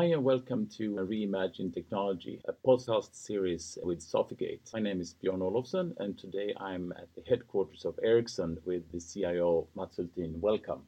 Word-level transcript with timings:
Hi 0.00 0.06
and 0.06 0.24
welcome 0.24 0.66
to 0.78 0.92
Reimagine 0.94 1.74
Technology, 1.74 2.40
a 2.48 2.54
podcast 2.54 3.14
series 3.14 3.76
with 3.82 4.00
Sofigate. 4.00 4.72
My 4.72 4.80
name 4.80 4.98
is 4.98 5.14
Björn 5.22 5.40
Olofsson 5.40 5.92
and 5.98 6.18
today 6.18 6.54
I'm 6.58 6.90
at 6.92 7.14
the 7.14 7.22
headquarters 7.28 7.84
of 7.84 7.98
Ericsson 8.02 8.56
with 8.64 8.90
the 8.92 8.98
CIO 8.98 9.68
Mats 9.76 9.98
Hultin. 9.98 10.40
Welcome. 10.40 10.84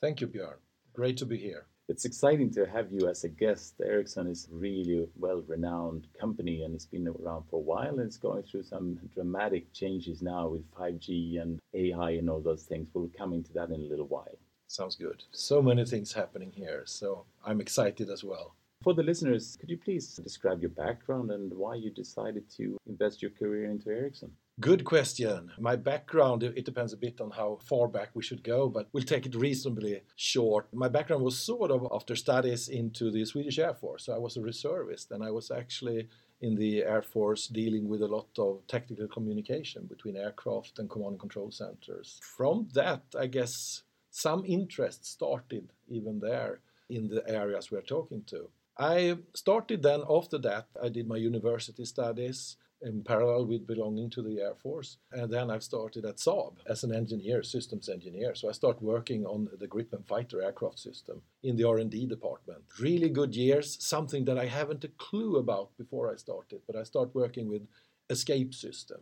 Thank 0.00 0.20
you, 0.20 0.28
Björn. 0.28 0.58
Great 0.92 1.16
to 1.16 1.26
be 1.26 1.38
here. 1.38 1.66
It's 1.88 2.04
exciting 2.04 2.52
to 2.52 2.64
have 2.66 2.92
you 2.92 3.08
as 3.08 3.24
a 3.24 3.28
guest. 3.28 3.80
Ericsson 3.84 4.28
is 4.28 4.46
really 4.48 5.08
well-renowned 5.16 6.06
company 6.20 6.62
and 6.62 6.72
it's 6.72 6.86
been 6.86 7.08
around 7.08 7.42
for 7.50 7.56
a 7.56 7.64
while 7.64 7.98
and 7.98 8.06
it's 8.06 8.16
going 8.16 8.44
through 8.44 8.62
some 8.62 8.96
dramatic 9.12 9.72
changes 9.72 10.22
now 10.22 10.46
with 10.46 10.70
5G 10.70 11.42
and 11.42 11.58
AI 11.74 12.10
and 12.10 12.30
all 12.30 12.40
those 12.40 12.62
things. 12.62 12.90
We'll 12.94 13.10
come 13.18 13.32
into 13.32 13.52
that 13.54 13.70
in 13.70 13.80
a 13.80 13.88
little 13.88 14.06
while. 14.06 14.38
Sounds 14.72 14.96
good. 14.96 15.22
So 15.32 15.60
many 15.60 15.84
things 15.84 16.14
happening 16.14 16.50
here, 16.50 16.84
so 16.86 17.26
I'm 17.44 17.60
excited 17.60 18.08
as 18.08 18.24
well. 18.24 18.54
For 18.82 18.94
the 18.94 19.02
listeners, 19.02 19.58
could 19.60 19.68
you 19.68 19.76
please 19.76 20.16
describe 20.16 20.62
your 20.62 20.70
background 20.70 21.30
and 21.30 21.52
why 21.52 21.74
you 21.74 21.90
decided 21.90 22.48
to 22.56 22.78
invest 22.86 23.20
your 23.20 23.32
career 23.32 23.66
into 23.70 23.90
Ericsson? 23.90 24.32
Good 24.60 24.84
question. 24.84 25.52
My 25.58 25.76
background, 25.76 26.42
it 26.42 26.64
depends 26.64 26.94
a 26.94 26.96
bit 26.96 27.20
on 27.20 27.30
how 27.32 27.58
far 27.62 27.86
back 27.86 28.12
we 28.14 28.22
should 28.22 28.42
go, 28.42 28.70
but 28.70 28.88
we'll 28.94 29.02
take 29.02 29.26
it 29.26 29.34
reasonably 29.34 30.00
short. 30.16 30.68
My 30.72 30.88
background 30.88 31.22
was 31.22 31.38
sort 31.38 31.70
of 31.70 31.86
after 31.92 32.16
studies 32.16 32.68
into 32.68 33.10
the 33.10 33.26
Swedish 33.26 33.58
Air 33.58 33.74
Force. 33.74 34.06
So 34.06 34.14
I 34.14 34.18
was 34.18 34.38
a 34.38 34.42
reservist 34.42 35.10
and 35.10 35.22
I 35.22 35.32
was 35.32 35.50
actually 35.50 36.08
in 36.40 36.54
the 36.54 36.82
Air 36.82 37.02
Force 37.02 37.46
dealing 37.46 37.88
with 37.88 38.00
a 38.00 38.08
lot 38.08 38.30
of 38.38 38.66
technical 38.68 39.06
communication 39.06 39.84
between 39.84 40.16
aircraft 40.16 40.78
and 40.78 40.88
command 40.88 41.12
and 41.12 41.20
control 41.20 41.50
centers. 41.50 42.18
From 42.22 42.68
that, 42.72 43.02
I 43.18 43.26
guess 43.26 43.82
some 44.12 44.44
interest 44.46 45.06
started 45.06 45.72
even 45.88 46.20
there 46.20 46.60
in 46.88 47.08
the 47.08 47.28
areas 47.28 47.70
we're 47.70 47.80
talking 47.80 48.22
to. 48.26 48.50
I 48.78 49.16
started 49.34 49.82
then 49.82 50.02
after 50.08 50.38
that, 50.38 50.66
I 50.82 50.90
did 50.90 51.08
my 51.08 51.16
university 51.16 51.84
studies 51.84 52.56
in 52.82 53.02
parallel 53.04 53.46
with 53.46 53.66
belonging 53.66 54.10
to 54.10 54.22
the 54.22 54.40
Air 54.40 54.54
Force. 54.54 54.98
And 55.12 55.32
then 55.32 55.50
I 55.50 55.58
started 55.60 56.04
at 56.04 56.16
Saab 56.16 56.56
as 56.66 56.84
an 56.84 56.94
engineer, 56.94 57.42
systems 57.42 57.88
engineer. 57.88 58.34
So 58.34 58.48
I 58.48 58.52
started 58.52 58.82
working 58.82 59.24
on 59.24 59.48
the 59.58 59.68
Gripen 59.68 60.04
fighter 60.06 60.42
aircraft 60.42 60.78
system 60.78 61.22
in 61.42 61.56
the 61.56 61.64
R&D 61.64 62.06
department. 62.06 62.64
Really 62.80 63.08
good 63.08 63.34
years, 63.34 63.78
something 63.80 64.24
that 64.26 64.38
I 64.38 64.46
haven't 64.46 64.84
a 64.84 64.88
clue 64.88 65.36
about 65.36 65.76
before 65.78 66.12
I 66.12 66.16
started, 66.16 66.60
but 66.66 66.76
I 66.76 66.82
started 66.82 67.14
working 67.14 67.48
with 67.48 67.62
escape 68.10 68.52
system, 68.52 69.00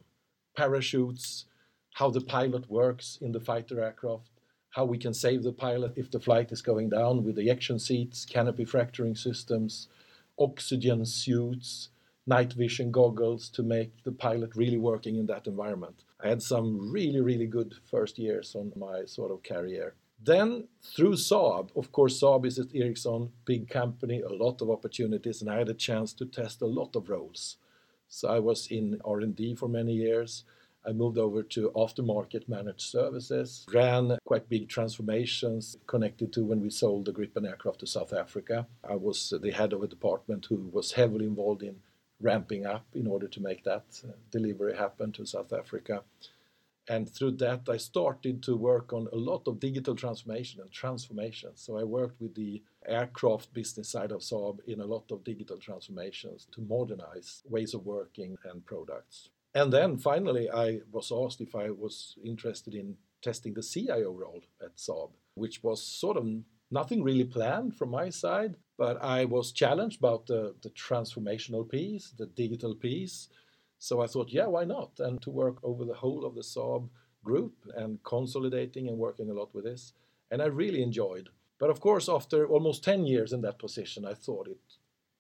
parachutes, 0.57 1.47
how 1.95 2.11
the 2.11 2.21
pilot 2.21 2.71
works 2.71 3.19
in 3.21 3.33
the 3.33 3.41
fighter 3.41 3.83
aircraft, 3.83 4.30
how 4.71 4.85
we 4.85 4.99
can 4.99 5.13
save 5.13 5.43
the 5.43 5.53
pilot 5.53 5.93
if 5.97 6.11
the 6.11 6.21
flight 6.21 6.53
is 6.53 6.63
going 6.63 6.89
down 6.89 7.25
with 7.25 7.37
the 7.37 7.43
ejection 7.43 7.79
seats, 7.79 8.25
canopy 8.25 8.65
fracturing 8.65 9.17
systems, 9.17 9.89
oxygen 10.39 11.05
suits, 11.05 11.91
night 12.27 12.53
vision 12.53 12.91
goggles 12.91 13.49
to 13.49 13.63
make 13.63 14.05
the 14.05 14.13
pilot 14.13 14.55
really 14.55 14.79
working 14.79 15.17
in 15.17 15.27
that 15.27 15.47
environment. 15.47 16.05
I 16.23 16.29
had 16.29 16.43
some 16.43 16.93
really, 16.93 17.21
really 17.21 17.47
good 17.47 17.75
first 17.91 18.19
years 18.19 18.55
on 18.55 18.73
my 18.77 19.05
sort 19.07 19.33
of 19.33 19.43
career. 19.43 19.95
Then 20.23 20.69
through 20.83 21.15
Saab, 21.15 21.71
of 21.77 21.93
course, 21.93 22.21
Saab 22.21 22.47
is 22.47 22.59
at 22.59 22.75
Ericsson, 22.75 23.31
big 23.47 23.69
company, 23.71 24.21
a 24.21 24.29
lot 24.29 24.61
of 24.61 24.71
opportunities, 24.71 25.41
and 25.41 25.51
I 25.51 25.59
had 25.59 25.71
a 25.71 25.75
chance 25.75 26.13
to 26.15 26.27
test 26.27 26.61
a 26.61 26.67
lot 26.67 26.95
of 26.95 27.09
roles. 27.09 27.57
So 28.09 28.29
I 28.29 28.39
was 28.39 28.67
in 28.71 29.01
R&D 29.05 29.55
for 29.55 29.69
many 29.69 29.95
years. 29.95 30.45
I 30.87 30.93
moved 30.93 31.19
over 31.19 31.43
to 31.43 31.71
aftermarket 31.77 32.49
managed 32.49 32.81
services, 32.81 33.67
ran 33.73 34.19
quite 34.25 34.49
big 34.49 34.69
transformations 34.69 35.77
connected 35.87 36.33
to 36.33 36.45
when 36.45 36.61
we 36.61 36.71
sold 36.71 37.05
the 37.05 37.13
Gripen 37.13 37.47
aircraft 37.47 37.81
to 37.81 37.87
South 37.87 38.13
Africa. 38.13 38.67
I 38.83 38.97
was 38.97 39.33
the 39.43 39.51
head 39.51 39.73
of 39.73 39.83
a 39.83 39.87
department 39.87 40.47
who 40.49 40.71
was 40.73 40.93
heavily 40.93 41.27
involved 41.27 41.63
in 41.63 41.77
ramping 42.21 42.67
up 42.67 42.87
in 42.95 43.07
order 43.07 43.29
to 43.29 43.41
make 43.41 43.65
that 43.65 44.03
uh, 44.05 44.13
delivery 44.31 44.77
happen 44.77 45.13
to 45.13 45.27
South 45.27 45.53
Africa. 45.53 46.03
And 46.89 47.09
through 47.09 47.33
that, 47.33 47.69
I 47.69 47.77
started 47.77 48.43
to 48.45 48.57
work 48.57 48.93
on 48.93 49.07
a 49.13 49.17
lot 49.17 49.47
of 49.47 49.61
digital 49.61 49.95
transformation 49.95 50.61
and 50.61 50.73
transformation. 50.73 51.51
So 51.55 51.79
I 51.79 51.85
worked 51.85 52.21
with 52.21 52.35
the 52.35 52.63
aircraft 52.87 53.53
business 53.53 53.89
side 53.89 54.13
of 54.13 54.23
Saab 54.23 54.59
in 54.67 54.81
a 54.81 54.87
lot 54.87 55.11
of 55.13 55.23
digital 55.23 55.59
transformations 55.59 56.49
to 56.53 56.61
modernize 56.63 57.43
ways 57.49 57.75
of 57.75 57.87
working 57.87 58.37
and 58.45 58.65
products. 58.67 59.29
And 59.55 59.73
then 59.73 59.99
finally, 59.99 60.49
I 60.49 60.81
was 60.93 61.13
asked 61.13 61.41
if 61.41 61.55
I 61.55 61.71
was 61.71 62.17
interested 62.25 62.75
in 62.75 62.97
testing 63.23 63.55
the 63.55 63.63
CIO 63.63 64.13
role 64.13 64.43
at 64.63 64.77
Saab, 64.77 65.11
which 65.35 65.63
was 65.63 65.83
sort 65.83 66.17
of 66.17 66.27
nothing 66.71 67.03
really 67.03 67.25
planned 67.25 67.77
from 67.77 67.91
my 67.91 68.11
side, 68.11 68.57
but 68.79 69.03
I 69.03 69.25
was 69.25 69.53
challenged 69.53 69.99
about 69.99 70.27
the, 70.27 70.55
the 70.63 70.71
transformational 70.71 71.69
piece, 71.69 72.13
the 72.17 72.27
digital 72.27 72.75
piece. 72.75 73.29
So 73.79 74.01
I 74.01 74.07
thought, 74.07 74.31
yeah, 74.31 74.47
why 74.47 74.65
not? 74.65 74.93
And 75.01 75.21
to 75.23 75.31
work 75.31 75.57
over 75.63 75.85
the 75.85 75.95
whole 75.95 76.25
of 76.25 76.35
the 76.35 76.43
Saab 76.43 76.89
group 77.25 77.55
and 77.77 78.03
consolidating 78.05 78.89
and 78.89 78.99
working 78.99 79.31
a 79.31 79.35
lot 79.35 79.55
with 79.55 79.65
this. 79.65 79.93
And 80.31 80.41
I 80.41 80.47
really 80.47 80.83
enjoyed. 80.83 81.29
But 81.59 81.71
of 81.71 81.81
course, 81.81 82.09
after 82.09 82.47
almost 82.47 82.85
10 82.85 83.05
years 83.05 83.33
in 83.33 83.43
that 83.43 83.59
position, 83.59 84.07
I 84.07 84.15
thought 84.15 84.49
it, 84.49 84.61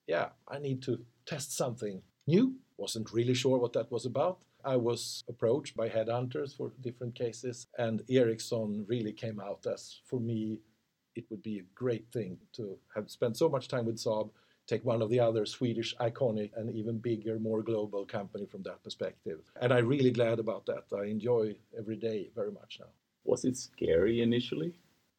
yeah, 0.06 0.28
I 0.48 0.58
need 0.58 0.82
to 0.82 1.04
test 1.26 1.56
something 1.56 2.02
new 2.26 2.54
wasn't 2.80 3.12
really 3.12 3.34
sure 3.34 3.58
what 3.58 3.74
that 3.74 3.92
was 3.92 4.06
about. 4.06 4.38
I 4.64 4.76
was 4.76 5.22
approached 5.28 5.76
by 5.76 5.88
headhunters 5.88 6.56
for 6.56 6.72
different 6.80 7.14
cases, 7.14 7.66
and 7.78 8.02
Ericsson 8.08 8.84
really 8.88 9.12
came 9.12 9.38
out 9.40 9.66
as, 9.66 10.00
for 10.06 10.18
me, 10.20 10.58
it 11.14 11.24
would 11.30 11.42
be 11.42 11.58
a 11.58 11.74
great 11.74 12.06
thing 12.12 12.38
to 12.54 12.78
have 12.94 13.10
spent 13.10 13.36
so 13.36 13.48
much 13.48 13.68
time 13.68 13.86
with 13.86 13.96
Saab, 13.96 14.30
take 14.66 14.84
one 14.84 15.02
of 15.02 15.10
the 15.10 15.20
other 15.20 15.44
Swedish 15.44 15.94
iconic 15.96 16.50
and 16.56 16.74
even 16.74 16.98
bigger, 16.98 17.38
more 17.38 17.62
global 17.62 18.04
company 18.06 18.46
from 18.46 18.62
that 18.62 18.82
perspective. 18.82 19.40
And 19.60 19.72
I'm 19.72 19.86
really 19.86 20.12
glad 20.12 20.38
about 20.38 20.66
that. 20.66 20.84
I 20.96 21.04
enjoy 21.06 21.56
every 21.76 21.96
day 21.96 22.30
very 22.34 22.52
much 22.52 22.78
now. 22.80 22.92
Was 23.24 23.44
it 23.44 23.56
scary 23.56 24.22
initially? 24.22 24.72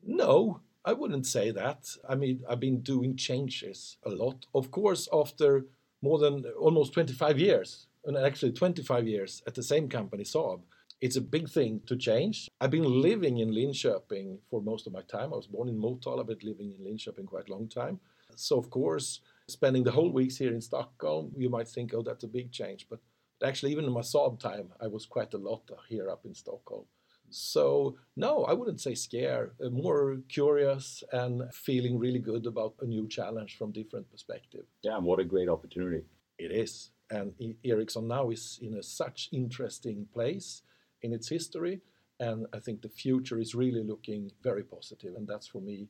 No, 0.03 0.61
I 0.85 0.93
wouldn't 0.93 1.27
say 1.27 1.51
that. 1.51 1.81
I 2.07 2.15
mean, 2.15 2.43
I've 2.49 2.59
been 2.59 2.81
doing 2.81 3.15
changes 3.15 3.97
a 4.03 4.09
lot. 4.09 4.45
Of 4.55 4.71
course, 4.71 5.07
after 5.11 5.65
more 6.01 6.19
than 6.19 6.45
almost 6.59 6.93
25 6.93 7.39
years, 7.39 7.87
and 8.05 8.17
actually 8.17 8.51
25 8.51 9.07
years 9.07 9.43
at 9.47 9.55
the 9.55 9.63
same 9.63 9.87
company, 9.87 10.23
Saab. 10.23 10.61
It's 10.99 11.15
a 11.15 11.21
big 11.21 11.49
thing 11.49 11.81
to 11.87 11.95
change. 11.95 12.47
I've 12.59 12.69
been 12.69 13.01
living 13.01 13.39
in 13.39 13.51
Linköping 13.51 14.37
for 14.49 14.61
most 14.61 14.85
of 14.85 14.93
my 14.93 15.01
time. 15.01 15.33
I 15.33 15.37
was 15.37 15.47
born 15.47 15.67
in 15.67 15.75
Motala, 15.75 16.25
but 16.25 16.43
living 16.43 16.71
in 16.71 16.85
Linköping 16.85 17.25
quite 17.25 17.49
a 17.49 17.51
long 17.51 17.67
time. 17.67 17.99
So, 18.35 18.57
of 18.57 18.69
course, 18.69 19.21
spending 19.47 19.83
the 19.83 19.91
whole 19.91 20.11
weeks 20.11 20.37
here 20.37 20.53
in 20.53 20.61
Stockholm, 20.61 21.31
you 21.35 21.49
might 21.49 21.67
think, 21.67 21.93
oh, 21.93 22.03
that's 22.03 22.23
a 22.23 22.27
big 22.27 22.51
change. 22.51 22.87
But 22.87 22.99
actually, 23.43 23.71
even 23.71 23.85
in 23.85 23.91
my 23.91 24.01
Saab 24.01 24.39
time, 24.39 24.69
I 24.79 24.87
was 24.87 25.07
quite 25.07 25.33
a 25.33 25.37
lot 25.39 25.69
here 25.89 26.09
up 26.09 26.25
in 26.25 26.35
Stockholm. 26.35 26.85
So, 27.31 27.97
no, 28.15 28.43
I 28.43 28.53
wouldn't 28.53 28.81
say 28.81 28.95
scare, 28.95 29.53
uh, 29.63 29.69
more 29.69 30.17
curious 30.29 31.03
and 31.11 31.53
feeling 31.53 31.97
really 31.97 32.19
good 32.19 32.45
about 32.45 32.75
a 32.81 32.85
new 32.85 33.07
challenge 33.07 33.57
from 33.57 33.71
different 33.71 34.09
perspective. 34.11 34.65
Yeah, 34.83 34.97
and 34.97 35.05
what 35.05 35.19
a 35.19 35.23
great 35.23 35.49
opportunity. 35.49 36.03
It 36.37 36.51
is. 36.51 36.91
And 37.09 37.33
Ericsson 37.63 38.07
now 38.07 38.29
is 38.29 38.59
in 38.61 38.75
a 38.75 38.83
such 38.83 39.29
interesting 39.31 40.07
place 40.13 40.61
in 41.01 41.13
its 41.13 41.27
history. 41.27 41.81
And 42.19 42.45
I 42.53 42.59
think 42.59 42.81
the 42.81 42.89
future 42.89 43.39
is 43.39 43.55
really 43.55 43.83
looking 43.83 44.31
very 44.41 44.63
positive. 44.63 45.15
And 45.15 45.27
that's 45.27 45.47
for 45.47 45.61
me 45.61 45.89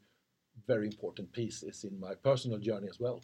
very 0.67 0.87
important 0.87 1.31
pieces 1.31 1.83
in 1.83 1.99
my 1.99 2.15
personal 2.15 2.57
journey 2.57 2.87
as 2.89 2.99
well. 2.99 3.21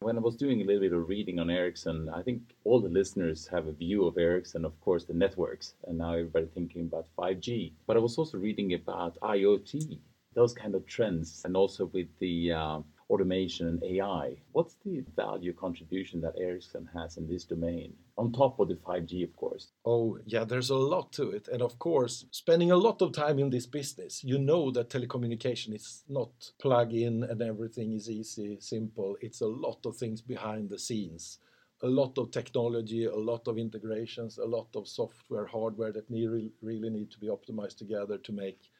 When 0.00 0.16
I 0.16 0.20
was 0.20 0.36
doing 0.36 0.60
a 0.60 0.64
little 0.64 0.80
bit 0.80 0.92
of 0.92 1.08
reading 1.08 1.40
on 1.40 1.50
Ericsson, 1.50 2.08
I 2.08 2.22
think 2.22 2.54
all 2.62 2.80
the 2.80 2.88
listeners 2.88 3.48
have 3.48 3.66
a 3.66 3.72
view 3.72 4.06
of 4.06 4.16
Ericsson, 4.16 4.64
of 4.64 4.80
course, 4.80 5.04
the 5.04 5.12
networks, 5.12 5.74
and 5.88 5.98
now 5.98 6.12
everybody 6.12 6.46
thinking 6.46 6.82
about 6.82 7.08
5G. 7.18 7.72
But 7.84 7.96
I 7.96 8.00
was 8.00 8.16
also 8.16 8.38
reading 8.38 8.74
about 8.74 9.18
IoT, 9.20 9.98
those 10.34 10.54
kind 10.54 10.76
of 10.76 10.86
trends, 10.86 11.42
and 11.44 11.56
also 11.56 11.86
with 11.86 12.06
the 12.20 12.52
uh, 12.52 12.80
automation 13.10 13.68
and 13.68 13.82
AI. 13.82 14.36
What's 14.52 14.76
the 14.84 15.04
value 15.16 15.52
contribution 15.52 16.20
that 16.20 16.34
Ericsson 16.38 16.88
has 16.94 17.16
in 17.16 17.28
this 17.28 17.44
domain? 17.44 17.94
On 18.16 18.32
top 18.32 18.58
of 18.60 18.68
the 18.68 18.74
5G, 18.74 19.24
of 19.24 19.34
course. 19.36 19.68
Oh, 19.84 20.18
yeah, 20.26 20.44
there's 20.44 20.70
a 20.70 20.76
lot 20.76 21.12
to 21.12 21.30
it. 21.30 21.48
And 21.48 21.62
of 21.62 21.78
course, 21.78 22.26
spending 22.30 22.70
a 22.70 22.76
lot 22.76 23.00
of 23.00 23.12
time 23.12 23.38
in 23.38 23.50
this 23.50 23.66
business, 23.66 24.22
you 24.24 24.38
know 24.38 24.70
that 24.72 24.90
telecommunication 24.90 25.74
is 25.74 26.04
not 26.08 26.30
plug 26.60 26.92
in 26.92 27.24
and 27.24 27.40
everything 27.40 27.92
is 27.92 28.10
easy, 28.10 28.58
simple. 28.60 29.16
It's 29.20 29.40
a 29.40 29.46
lot 29.46 29.86
of 29.86 29.96
things 29.96 30.20
behind 30.20 30.68
the 30.68 30.78
scenes. 30.78 31.38
A 31.82 31.86
lot 31.86 32.18
of 32.18 32.32
technology, 32.32 33.04
a 33.04 33.14
lot 33.14 33.46
of 33.46 33.56
integrations, 33.56 34.38
a 34.38 34.44
lot 34.44 34.66
of 34.74 34.88
software, 34.88 35.46
hardware 35.46 35.92
that 35.92 36.10
need, 36.10 36.50
really 36.60 36.90
need 36.90 37.10
to 37.12 37.20
be 37.20 37.28
optimized 37.28 37.78
together 37.78 38.18
to 38.18 38.32
make 38.32 38.72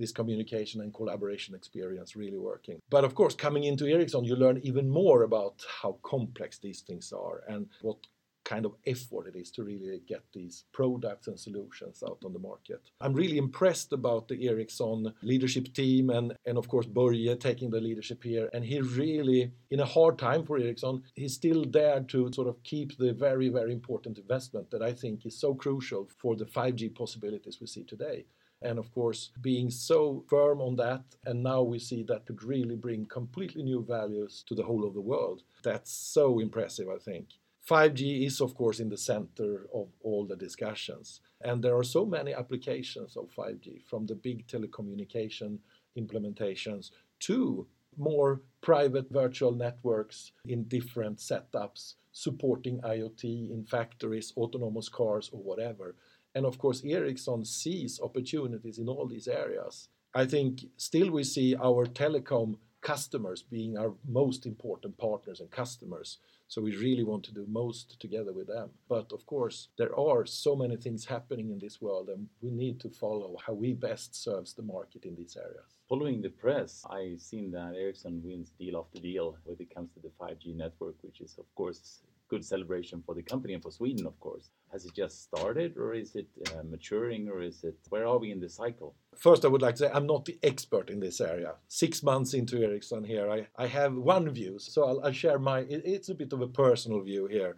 this 0.00 0.12
communication 0.12 0.80
and 0.80 0.92
collaboration 0.92 1.54
experience 1.54 2.16
really 2.16 2.38
working. 2.38 2.80
But 2.88 3.04
of 3.04 3.14
course, 3.14 3.34
coming 3.34 3.64
into 3.64 3.86
Ericsson, 3.86 4.24
you 4.24 4.34
learn 4.34 4.60
even 4.64 4.88
more 4.88 5.22
about 5.22 5.62
how 5.82 5.98
complex 6.02 6.58
these 6.58 6.80
things 6.80 7.12
are 7.12 7.42
and 7.48 7.68
what 7.82 7.98
kind 8.44 8.64
of 8.64 8.72
effort 8.86 9.26
it 9.28 9.36
is 9.36 9.50
to 9.52 9.62
really 9.62 10.00
get 10.08 10.22
these 10.32 10.64
products 10.72 11.28
and 11.28 11.38
solutions 11.38 12.02
out 12.06 12.18
on 12.24 12.32
the 12.32 12.38
market. 12.38 12.80
I'm 13.00 13.12
really 13.12 13.38
impressed 13.38 13.92
about 13.92 14.28
the 14.28 14.48
Ericsson 14.48 15.12
leadership 15.22 15.72
team 15.74 16.10
and, 16.10 16.34
and 16.46 16.56
of 16.58 16.66
course 16.66 16.86
Börje 16.86 17.38
taking 17.38 17.70
the 17.70 17.80
leadership 17.80 18.24
here. 18.24 18.48
And 18.54 18.64
he 18.64 18.80
really, 18.80 19.52
in 19.70 19.80
a 19.80 19.84
hard 19.84 20.18
time 20.18 20.44
for 20.44 20.58
Ericsson, 20.58 21.02
he's 21.14 21.34
still 21.34 21.64
there 21.64 22.00
to 22.00 22.32
sort 22.32 22.48
of 22.48 22.62
keep 22.62 22.96
the 22.96 23.12
very, 23.12 23.50
very 23.50 23.72
important 23.72 24.18
investment 24.18 24.70
that 24.70 24.82
I 24.82 24.92
think 24.92 25.26
is 25.26 25.38
so 25.38 25.54
crucial 25.54 26.08
for 26.18 26.34
the 26.34 26.46
5G 26.46 26.94
possibilities 26.94 27.58
we 27.60 27.66
see 27.66 27.84
today 27.84 28.24
and 28.62 28.78
of 28.78 28.92
course 28.92 29.30
being 29.40 29.70
so 29.70 30.24
firm 30.28 30.60
on 30.60 30.76
that 30.76 31.02
and 31.24 31.42
now 31.42 31.62
we 31.62 31.78
see 31.78 32.02
that 32.02 32.26
could 32.26 32.42
really 32.42 32.76
bring 32.76 33.06
completely 33.06 33.62
new 33.62 33.84
values 33.84 34.44
to 34.46 34.54
the 34.54 34.62
whole 34.62 34.86
of 34.86 34.94
the 34.94 35.00
world. 35.00 35.42
That's 35.62 35.92
so 35.92 36.38
impressive 36.38 36.88
i 36.88 36.98
think. 36.98 37.28
5g 37.68 38.26
is 38.26 38.40
of 38.40 38.54
course 38.54 38.80
in 38.80 38.88
the 38.88 38.96
center 38.96 39.66
of 39.74 39.88
all 40.02 40.26
the 40.26 40.36
discussions 40.36 41.20
and 41.42 41.62
there 41.62 41.76
are 41.76 41.84
so 41.84 42.04
many 42.04 42.32
applications 42.34 43.16
of 43.16 43.30
5g 43.36 43.84
from 43.86 44.06
the 44.06 44.14
big 44.14 44.46
telecommunication 44.46 45.58
implementations 45.98 46.90
to 47.20 47.66
more 47.96 48.40
private 48.60 49.10
virtual 49.10 49.52
networks 49.52 50.32
in 50.46 50.64
different 50.64 51.18
setups 51.18 51.94
supporting 52.12 52.80
iot 52.80 53.24
in 53.24 53.64
factories 53.64 54.32
autonomous 54.36 54.88
cars 54.88 55.30
or 55.32 55.40
whatever 55.42 55.94
and 56.34 56.46
of 56.46 56.58
course, 56.58 56.82
Ericsson 56.84 57.44
sees 57.44 58.00
opportunities 58.00 58.78
in 58.78 58.88
all 58.88 59.06
these 59.06 59.28
areas. 59.28 59.88
I 60.14 60.26
think 60.26 60.64
still 60.76 61.10
we 61.10 61.24
see 61.24 61.54
our 61.56 61.86
telecom 61.86 62.56
customers 62.80 63.42
being 63.42 63.76
our 63.76 63.92
most 64.08 64.46
important 64.46 64.96
partners 64.98 65.40
and 65.40 65.50
customers. 65.50 66.18
So 66.48 66.60
we 66.60 66.76
really 66.76 67.04
want 67.04 67.24
to 67.24 67.32
do 67.32 67.46
most 67.48 68.00
together 68.00 68.32
with 68.32 68.48
them. 68.48 68.70
But 68.88 69.12
of 69.12 69.24
course, 69.26 69.68
there 69.78 69.96
are 69.96 70.26
so 70.26 70.56
many 70.56 70.76
things 70.76 71.04
happening 71.04 71.50
in 71.50 71.58
this 71.60 71.80
world, 71.80 72.08
and 72.08 72.26
we 72.40 72.50
need 72.50 72.80
to 72.80 72.88
follow 72.88 73.36
how 73.46 73.52
we 73.52 73.72
best 73.72 74.20
serves 74.20 74.54
the 74.54 74.62
market 74.62 75.04
in 75.04 75.14
these 75.14 75.36
areas. 75.36 75.78
Following 75.88 76.22
the 76.22 76.30
press, 76.30 76.84
I've 76.90 77.20
seen 77.20 77.52
that 77.52 77.74
Ericsson 77.76 78.22
wins 78.24 78.50
deal 78.58 78.78
after 78.78 79.00
deal 79.00 79.36
when 79.44 79.56
it 79.60 79.72
comes 79.72 79.92
to 79.94 80.00
the 80.00 80.10
5G 80.20 80.56
network, 80.56 80.96
which 81.02 81.20
is 81.20 81.36
of 81.38 81.46
course 81.54 82.00
good 82.30 82.44
celebration 82.44 83.02
for 83.04 83.14
the 83.14 83.22
company 83.22 83.52
and 83.54 83.62
for 83.62 83.72
Sweden, 83.72 84.06
of 84.06 84.18
course. 84.20 84.50
Has 84.72 84.86
it 84.86 84.94
just 84.94 85.24
started, 85.24 85.76
or 85.76 85.92
is 85.92 86.14
it 86.14 86.28
uh, 86.46 86.62
maturing, 86.62 87.28
or 87.28 87.42
is 87.42 87.64
it 87.64 87.76
where 87.90 88.06
are 88.06 88.18
we 88.18 88.30
in 88.30 88.40
the 88.40 88.48
cycle? 88.48 88.94
First, 89.16 89.44
I 89.44 89.48
would 89.48 89.62
like 89.62 89.74
to 89.74 89.80
say 89.80 89.90
I'm 89.92 90.06
not 90.06 90.24
the 90.24 90.38
expert 90.42 90.88
in 90.88 91.00
this 91.00 91.20
area. 91.20 91.54
Six 91.68 92.02
months 92.02 92.32
into 92.32 92.62
Ericsson 92.62 93.04
here, 93.04 93.28
I, 93.30 93.48
I 93.56 93.66
have 93.66 93.94
one 93.96 94.30
view, 94.30 94.58
so 94.58 94.84
I'll, 94.84 95.00
I'll 95.04 95.12
share 95.12 95.38
my. 95.38 95.60
It, 95.60 95.82
it's 95.84 96.08
a 96.08 96.14
bit 96.14 96.32
of 96.32 96.40
a 96.40 96.46
personal 96.46 97.00
view 97.00 97.26
here. 97.26 97.56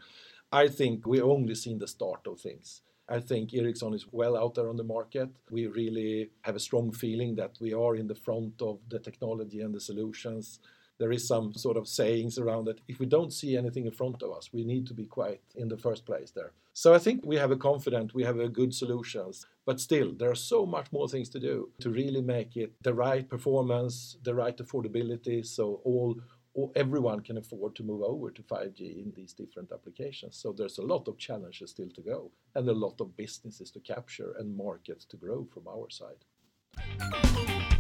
I 0.51 0.69
think 0.69 1.07
we 1.07 1.21
only 1.21 1.55
seen 1.55 1.79
the 1.79 1.87
start 1.87 2.27
of 2.27 2.41
things. 2.41 2.83
I 3.09 3.21
think 3.21 3.53
Ericsson 3.53 3.95
is 3.95 4.07
well 4.11 4.37
out 4.37 4.55
there 4.55 4.69
on 4.69 4.77
the 4.77 4.85
market. 4.85 5.29
We 5.51 5.67
really 5.67 6.31
have 6.43 6.57
a 6.57 6.61
strong 6.61 6.93
feeling 6.93 7.35
that 7.37 7.59
we 7.61 7.75
are 7.75 7.95
in 7.97 8.07
the 8.07 8.15
front 8.15 8.63
of 8.63 8.79
the 8.89 8.99
technology 8.99 9.61
and 9.61 9.75
the 9.75 9.81
solutions 9.81 10.61
there 11.03 11.11
is 11.11 11.27
some 11.27 11.53
sort 11.55 11.77
of 11.77 11.89
sayings 11.89 12.39
around 12.39 12.67
that 12.67 12.81
if 12.87 13.01
we 13.01 13.07
don't 13.07 13.33
see 13.33 13.57
anything 13.57 13.87
in 13.87 13.93
front 13.93 14.23
of 14.23 14.31
us, 14.31 14.51
we 14.53 14.63
need 14.63 14.87
to 14.87 14.95
be 14.95 15.05
quiet 15.05 15.43
in 15.57 15.67
the 15.67 15.77
first 15.77 16.07
place 16.07 16.31
there. 16.31 16.53
So 16.75 16.95
I 16.95 17.01
think 17.01 17.27
we 17.27 17.35
have 17.39 17.51
a 17.51 17.57
confident, 17.57 18.15
we 18.15 18.23
have 18.23 18.39
a 18.39 18.49
good 18.49 18.73
solutions, 18.73 19.45
but 19.67 19.81
still 19.81 20.13
there 20.13 20.31
are 20.31 20.47
so 20.53 20.65
much 20.65 20.93
more 20.93 21.09
things 21.09 21.29
to 21.31 21.41
do 21.41 21.71
to 21.81 21.91
really 21.91 22.23
make 22.23 22.57
it 22.57 22.73
the 22.83 22.95
right 22.95 23.29
performance, 23.29 24.17
the 24.23 24.37
right 24.37 24.57
affordability, 24.57 25.45
so 25.45 25.81
all 25.83 26.21
or 26.55 26.71
everyone 26.77 27.21
can 27.21 27.39
afford 27.39 27.75
to 27.75 27.83
move 27.83 28.03
over 28.03 28.31
to 28.31 28.43
5G 28.43 29.03
in 29.03 29.13
these 29.17 29.33
different 29.33 29.73
applications. 29.73 30.37
So 30.37 30.53
there's 30.53 30.79
a 30.79 30.87
lot 30.95 31.09
of 31.09 31.19
challenges 31.19 31.71
still 31.71 31.89
to 31.97 32.03
go 32.03 32.31
and 32.55 32.69
a 32.69 32.73
lot 32.73 33.01
of 33.01 33.17
businesses 33.17 33.71
to 33.73 33.81
capture 33.81 34.35
and 34.39 34.57
markets 34.57 35.05
to 35.07 35.17
grow 35.17 35.49
from 35.53 35.67
our 35.67 35.89
side. 35.91 37.72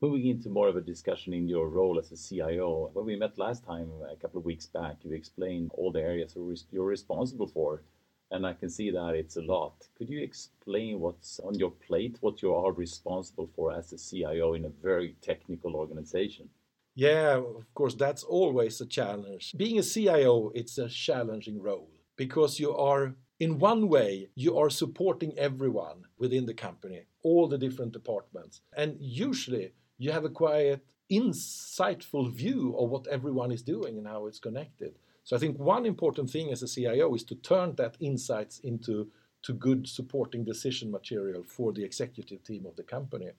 Moving 0.00 0.28
into 0.28 0.48
more 0.48 0.68
of 0.68 0.76
a 0.76 0.80
discussion 0.80 1.32
in 1.32 1.48
your 1.48 1.68
role 1.68 1.98
as 1.98 2.12
a 2.12 2.16
CIO, 2.16 2.90
when 2.92 3.04
we 3.04 3.16
met 3.16 3.36
last 3.36 3.64
time 3.64 3.90
a 4.08 4.14
couple 4.14 4.38
of 4.38 4.44
weeks 4.44 4.66
back, 4.66 4.98
you 5.02 5.12
explained 5.12 5.72
all 5.74 5.90
the 5.90 6.00
areas 6.00 6.36
you're 6.70 6.84
responsible 6.84 7.48
for, 7.48 7.82
and 8.30 8.46
I 8.46 8.52
can 8.52 8.70
see 8.70 8.92
that 8.92 9.16
it's 9.16 9.38
a 9.38 9.42
lot. 9.42 9.88
Could 9.96 10.08
you 10.08 10.20
explain 10.20 11.00
what's 11.00 11.40
on 11.40 11.58
your 11.58 11.72
plate, 11.72 12.16
what 12.20 12.42
you 12.42 12.54
are 12.54 12.70
responsible 12.70 13.50
for 13.56 13.72
as 13.72 13.92
a 13.92 13.98
CIO 13.98 14.54
in 14.54 14.66
a 14.66 14.68
very 14.68 15.16
technical 15.20 15.74
organization? 15.74 16.48
Yeah, 16.94 17.38
of 17.38 17.66
course, 17.74 17.94
that's 17.94 18.22
always 18.22 18.80
a 18.80 18.86
challenge. 18.86 19.52
Being 19.56 19.80
a 19.80 19.82
CIO, 19.82 20.52
it's 20.54 20.78
a 20.78 20.88
challenging 20.88 21.60
role 21.60 21.90
because 22.14 22.60
you 22.60 22.72
are 22.72 23.16
in 23.40 23.58
one 23.58 23.88
way, 23.88 24.28
you 24.36 24.58
are 24.58 24.70
supporting 24.70 25.36
everyone 25.36 26.04
within 26.18 26.46
the 26.46 26.54
company, 26.54 27.02
all 27.24 27.48
the 27.48 27.58
different 27.58 27.92
departments. 27.92 28.60
And 28.76 28.96
usually, 29.00 29.72
you 29.98 30.12
have 30.12 30.24
a 30.24 30.30
quiet, 30.30 30.84
insightful 31.10 32.32
view 32.32 32.76
of 32.78 32.90
what 32.90 33.06
everyone 33.08 33.50
is 33.50 33.62
doing 33.62 33.98
and 33.98 34.06
how 34.06 34.26
it's 34.26 34.38
connected. 34.38 34.94
So 35.24 35.36
I 35.36 35.38
think 35.38 35.58
one 35.58 35.84
important 35.84 36.30
thing 36.30 36.50
as 36.52 36.62
a 36.62 36.68
CIO 36.68 37.14
is 37.14 37.24
to 37.24 37.34
turn 37.34 37.74
that 37.76 37.96
insights 38.00 38.60
into 38.60 39.08
to 39.42 39.52
good 39.52 39.88
supporting 39.88 40.44
decision 40.44 40.90
material 40.90 41.44
for 41.44 41.72
the 41.72 41.84
executive 41.84 42.42
team 42.42 42.66
of 42.66 42.76
the 42.76 42.82
company. 42.82 43.30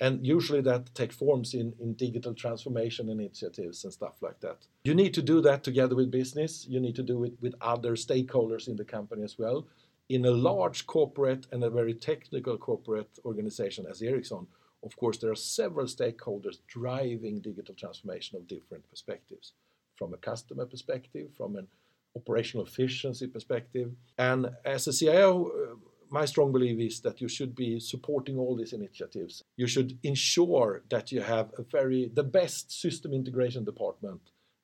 And 0.00 0.24
usually 0.26 0.60
that 0.62 0.94
takes 0.94 1.16
forms 1.16 1.54
in, 1.54 1.74
in 1.80 1.94
digital 1.94 2.32
transformation 2.34 3.08
initiatives 3.08 3.84
and 3.84 3.92
stuff 3.92 4.22
like 4.22 4.40
that. 4.40 4.58
You 4.84 4.94
need 4.94 5.12
to 5.14 5.22
do 5.22 5.40
that 5.42 5.64
together 5.64 5.96
with 5.96 6.10
business. 6.10 6.66
You 6.68 6.80
need 6.80 6.94
to 6.96 7.02
do 7.02 7.24
it 7.24 7.34
with 7.40 7.54
other 7.60 7.96
stakeholders 7.96 8.68
in 8.68 8.76
the 8.76 8.84
company 8.84 9.22
as 9.22 9.38
well. 9.38 9.66
In 10.08 10.24
a 10.24 10.30
large 10.30 10.86
corporate 10.86 11.46
and 11.52 11.62
a 11.64 11.70
very 11.70 11.94
technical 11.94 12.56
corporate 12.56 13.18
organization 13.24 13.86
as 13.90 14.00
Ericsson, 14.00 14.46
of 14.84 14.96
course, 14.96 15.18
there 15.18 15.30
are 15.30 15.36
several 15.36 15.86
stakeholders 15.86 16.58
driving 16.66 17.40
digital 17.40 17.74
transformation 17.74 18.36
of 18.36 18.46
different 18.46 18.88
perspectives 18.88 19.52
from 19.96 20.14
a 20.14 20.18
customer 20.18 20.66
perspective, 20.66 21.30
from 21.36 21.56
an 21.56 21.66
operational 22.14 22.66
efficiency 22.66 23.26
perspective. 23.26 23.90
And 24.16 24.50
as 24.64 24.86
a 24.86 24.92
CIO, 24.92 25.46
uh, 25.46 25.74
my 26.10 26.24
strong 26.24 26.52
belief 26.52 26.78
is 26.78 27.00
that 27.00 27.20
you 27.20 27.28
should 27.28 27.54
be 27.54 27.80
supporting 27.80 28.38
all 28.38 28.56
these 28.56 28.72
initiatives. 28.72 29.44
You 29.56 29.66
should 29.66 29.98
ensure 30.02 30.82
that 30.90 31.12
you 31.12 31.20
have 31.20 31.52
a 31.58 31.62
very 31.62 32.10
the 32.14 32.22
best 32.22 32.72
system 32.72 33.12
integration 33.12 33.64
department 33.64 34.20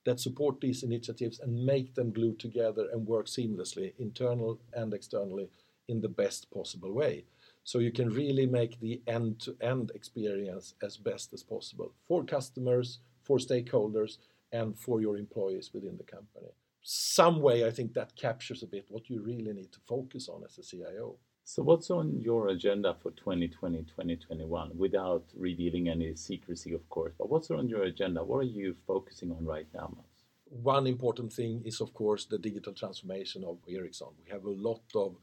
that 0.07 0.21
support 0.21 0.61
these 0.61 0.83
initiatives 0.83 1.41
and 1.41 1.67
make 1.67 1.95
them 1.95 2.13
glue 2.13 2.35
together 2.35 2.87
and 2.93 3.07
work 3.07 3.27
seamlessly, 3.27 3.95
internal 3.99 4.61
and 4.73 4.93
externally, 4.95 5.49
in 5.89 6.01
the 6.01 6.09
best 6.09 6.51
possible 6.51 6.93
way 6.93 7.25
so 7.65 7.79
you 7.79 7.91
can 7.91 8.11
really 8.11 8.47
make 8.47 8.79
the 8.79 9.01
end-to-end 9.07 9.91
experience 9.95 10.75
as 10.83 10.97
best 10.97 11.33
as 11.33 11.43
possible 11.43 11.93
for 12.07 12.23
customers, 12.23 12.99
for 13.23 13.39
stakeholders, 13.39 14.19
and 14.53 14.79
for 14.79 15.01
your 15.01 15.17
employees 15.17 15.71
within 15.73 15.97
the 15.97 16.05
company. 16.05 16.53
Some 16.83 17.41
way, 17.41 17.67
I 17.67 17.71
think 17.71 17.95
that 17.95 18.15
captures 18.15 18.63
a 18.63 18.67
bit 18.67 18.85
what 18.89 19.09
you 19.09 19.23
really 19.23 19.55
need 19.55 19.73
to 19.73 19.81
focus 19.81 20.29
on 20.29 20.45
as 20.45 20.59
a 20.59 20.63
CIO. 20.63 21.17
So, 21.47 21.63
what's 21.63 21.91
on 21.91 22.21
your 22.21 22.49
agenda 22.49 22.97
for 23.03 23.11
2020, 23.13 23.79
2021, 23.85 24.71
without 24.77 25.25
revealing 25.35 25.89
any 25.89 26.15
secrecy, 26.15 26.75
of 26.75 26.89
course? 26.91 27.15
But 27.19 27.31
what's 27.31 27.51
on 27.51 27.69
your 27.69 27.85
agenda? 27.85 28.23
What 28.23 28.39
are 28.39 28.53
you 28.61 28.77
focusing 28.87 29.31
on 29.31 29.45
right 29.45 29.67
now, 29.75 29.93
Mats? 29.97 30.25
One 30.47 30.87
important 30.87 31.33
thing 31.33 31.63
is, 31.65 31.81
of 31.81 31.93
course, 31.95 32.27
the 32.27 32.39
digital 32.39 32.75
transformation 32.75 33.45
of 33.45 33.59
Ericsson. 33.69 34.09
We 34.23 34.31
have 34.31 34.45
a 34.45 34.51
lot 34.51 34.83
of 34.95 35.17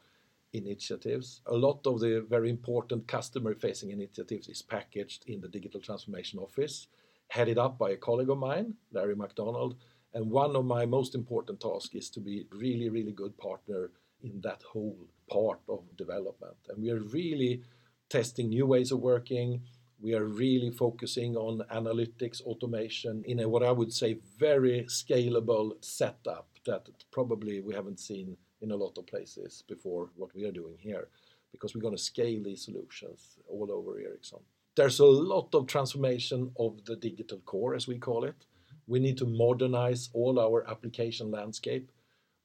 initiatives. 0.54 1.42
A 1.46 1.56
lot 1.56 1.86
of 1.86 2.00
the 2.00 2.26
very 2.30 2.50
important 2.50 3.08
customer-facing 3.08 3.92
initiatives 3.92 4.48
is 4.48 4.62
packaged 4.62 5.24
in 5.28 5.42
the 5.42 5.48
Digital 5.48 5.80
Transformation 5.80 6.40
Office, 6.40 6.88
headed 7.30 7.58
up 7.58 7.78
by 7.78 7.92
a 7.92 7.98
colleague 7.98 8.30
of 8.30 8.38
mine, 8.38 8.76
Larry 8.92 9.16
McDonald. 9.16 9.76
And 10.14 10.30
one 10.30 10.56
of 10.56 10.66
my 10.66 10.86
most 10.86 11.16
important 11.16 11.62
tasks 11.62 11.96
is 11.96 12.10
to 12.12 12.20
be 12.20 12.46
really, 12.52 12.90
really 12.90 13.14
good 13.14 13.38
partner 13.38 13.92
in 14.22 14.42
that 14.42 14.62
whole 14.64 15.08
part 15.30 15.60
of 15.70 15.84
development. 15.98 16.58
And 16.68 16.82
we 16.84 16.92
are 16.92 17.00
really 17.00 17.64
testing 18.10 18.50
new 18.50 18.66
ways 18.66 18.92
of 18.92 19.00
working. 19.00 19.62
We 20.02 20.14
are 20.16 20.26
really 20.26 20.72
focusing 20.72 21.38
on 21.38 21.64
analytics, 21.72 22.42
automation 22.42 23.24
in 23.26 23.40
a 23.40 23.48
what 23.48 23.64
I 23.64 23.72
would 23.72 23.94
say 23.94 24.18
very 24.38 24.84
scalable 24.90 25.74
setup 25.82 26.48
that 26.66 26.90
probably 27.12 27.62
we 27.62 27.74
haven't 27.74 28.00
seen 28.00 28.38
in 28.62 28.72
a 28.72 28.76
lot 28.76 28.98
of 28.98 29.08
places 29.08 29.64
before 29.68 30.10
what 30.16 30.34
we 30.36 30.46
are 30.46 30.52
doing 30.52 30.76
here 30.80 31.08
because 31.52 31.76
we're 31.76 31.82
going 31.82 31.96
to 31.96 32.02
scale 32.02 32.42
these 32.44 32.64
solutions 32.64 33.38
all 33.48 33.72
over 33.72 34.00
Ericsson. 34.00 34.40
There's 34.76 35.00
a 35.00 35.06
lot 35.06 35.54
of 35.54 35.68
transformation 35.68 36.52
of 36.58 36.86
the 36.86 36.96
digital 36.96 37.40
core, 37.40 37.76
as 37.76 37.88
we 37.88 37.98
call 37.98 38.24
it. 38.24 38.46
We 38.88 39.00
need 39.00 39.18
to 39.18 39.26
modernize 39.26 40.10
all 40.14 40.40
our 40.40 40.68
application 40.70 41.30
landscape. 41.30 41.92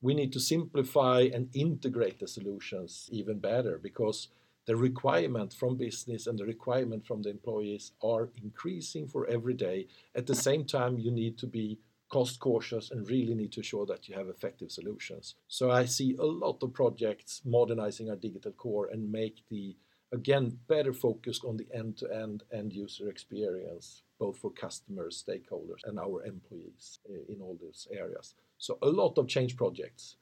We 0.00 0.14
need 0.14 0.32
to 0.32 0.40
simplify 0.40 1.28
and 1.32 1.48
integrate 1.54 2.18
the 2.18 2.28
solutions 2.28 3.08
even 3.12 3.38
better 3.38 3.78
because 3.80 4.28
the 4.66 4.76
requirement 4.76 5.52
from 5.52 5.76
business 5.76 6.26
and 6.26 6.36
the 6.38 6.44
requirement 6.44 7.06
from 7.06 7.22
the 7.22 7.30
employees 7.30 7.92
are 8.02 8.28
increasing 8.42 9.06
for 9.06 9.26
every 9.28 9.54
day. 9.54 9.86
At 10.14 10.26
the 10.26 10.34
same 10.34 10.64
time, 10.64 10.98
you 10.98 11.12
need 11.12 11.38
to 11.38 11.46
be 11.46 11.78
cost 12.08 12.38
cautious 12.40 12.90
and 12.90 13.08
really 13.08 13.34
need 13.34 13.52
to 13.52 13.60
ensure 13.60 13.86
that 13.86 14.08
you 14.08 14.14
have 14.14 14.28
effective 14.28 14.70
solutions. 14.70 15.34
So 15.48 15.70
I 15.70 15.86
see 15.86 16.16
a 16.18 16.24
lot 16.24 16.62
of 16.62 16.72
projects 16.72 17.42
modernizing 17.44 18.10
our 18.10 18.16
digital 18.16 18.52
core 18.52 18.88
and 18.92 19.10
make 19.10 19.42
the 19.50 19.76
again 20.12 20.58
better 20.68 20.92
focused 20.92 21.44
on 21.44 21.56
the 21.56 21.66
end-to-end 21.74 22.44
end 22.52 22.72
user 22.72 23.08
experience 23.08 24.02
both 24.20 24.38
for 24.38 24.50
customers 24.52 25.24
stakeholders 25.26 25.82
and 25.84 25.98
our 25.98 26.24
employees 26.24 27.00
eh, 27.10 27.32
in 27.32 27.40
all 27.40 27.58
these 27.60 27.88
areas 27.90 28.34
so 28.56 28.78
a 28.82 28.86
lot 28.86 29.18
of 29.18 29.26
change 29.26 29.56
projects 29.56 30.16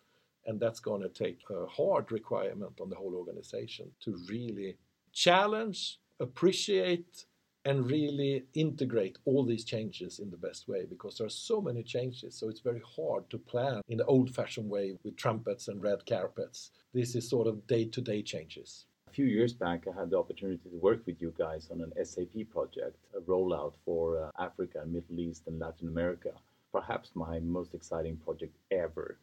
and 0.46 0.58
that's 0.58 0.80
going 0.80 1.02
to 1.02 1.08
take 1.08 1.40
a 1.50 1.66
hard 1.66 2.10
requirement 2.12 2.80
on 2.80 2.88
the 2.88 2.96
whole 2.96 3.14
organization 3.14 3.90
to 4.00 4.16
really 4.28 4.76
challenge 5.12 5.98
appreciate 6.18 7.26
and 7.64 7.90
really 7.90 8.44
integrate 8.54 9.18
all 9.24 9.44
these 9.44 9.64
changes 9.64 10.18
in 10.18 10.30
the 10.30 10.36
best 10.36 10.68
way 10.68 10.84
because 10.84 11.16
there 11.16 11.26
are 11.26 11.30
so 11.48 11.60
many 11.60 11.82
changes 11.82 12.36
so 12.36 12.48
it's 12.48 12.60
very 12.60 12.82
hard 12.96 13.28
to 13.30 13.38
plan 13.38 13.80
in 13.88 13.98
the 13.98 14.04
old 14.06 14.34
fashioned 14.34 14.68
way 14.68 14.94
with 15.02 15.16
trumpets 15.16 15.68
and 15.68 15.82
red 15.82 16.04
carpets 16.06 16.70
this 16.92 17.14
is 17.14 17.28
sort 17.28 17.46
of 17.46 17.66
day 17.66 17.84
to 17.84 18.00
day 18.00 18.22
changes 18.22 18.86
A 19.08 19.12
few 19.14 19.26
years 19.26 19.52
back, 19.52 19.86
I 19.86 19.92
had 20.00 20.10
the 20.10 20.18
opportunity 20.18 20.58
to 20.70 20.76
work 20.80 21.06
with 21.06 21.22
you 21.22 21.32
guys 21.38 21.68
on 21.70 21.80
an 21.80 21.92
SAP 22.04 22.34
project, 22.50 22.96
a 23.16 23.20
rollout 23.20 23.74
for 23.84 24.04
uh, 24.24 24.42
Africa, 24.42 24.82
Middle 24.86 25.20
East, 25.20 25.42
and 25.46 25.60
Latin 25.60 25.86
America. 25.88 26.32
Perhaps 26.72 27.12
my 27.14 27.38
most 27.38 27.74
exciting 27.74 28.16
project 28.16 28.56
ever. 28.72 29.18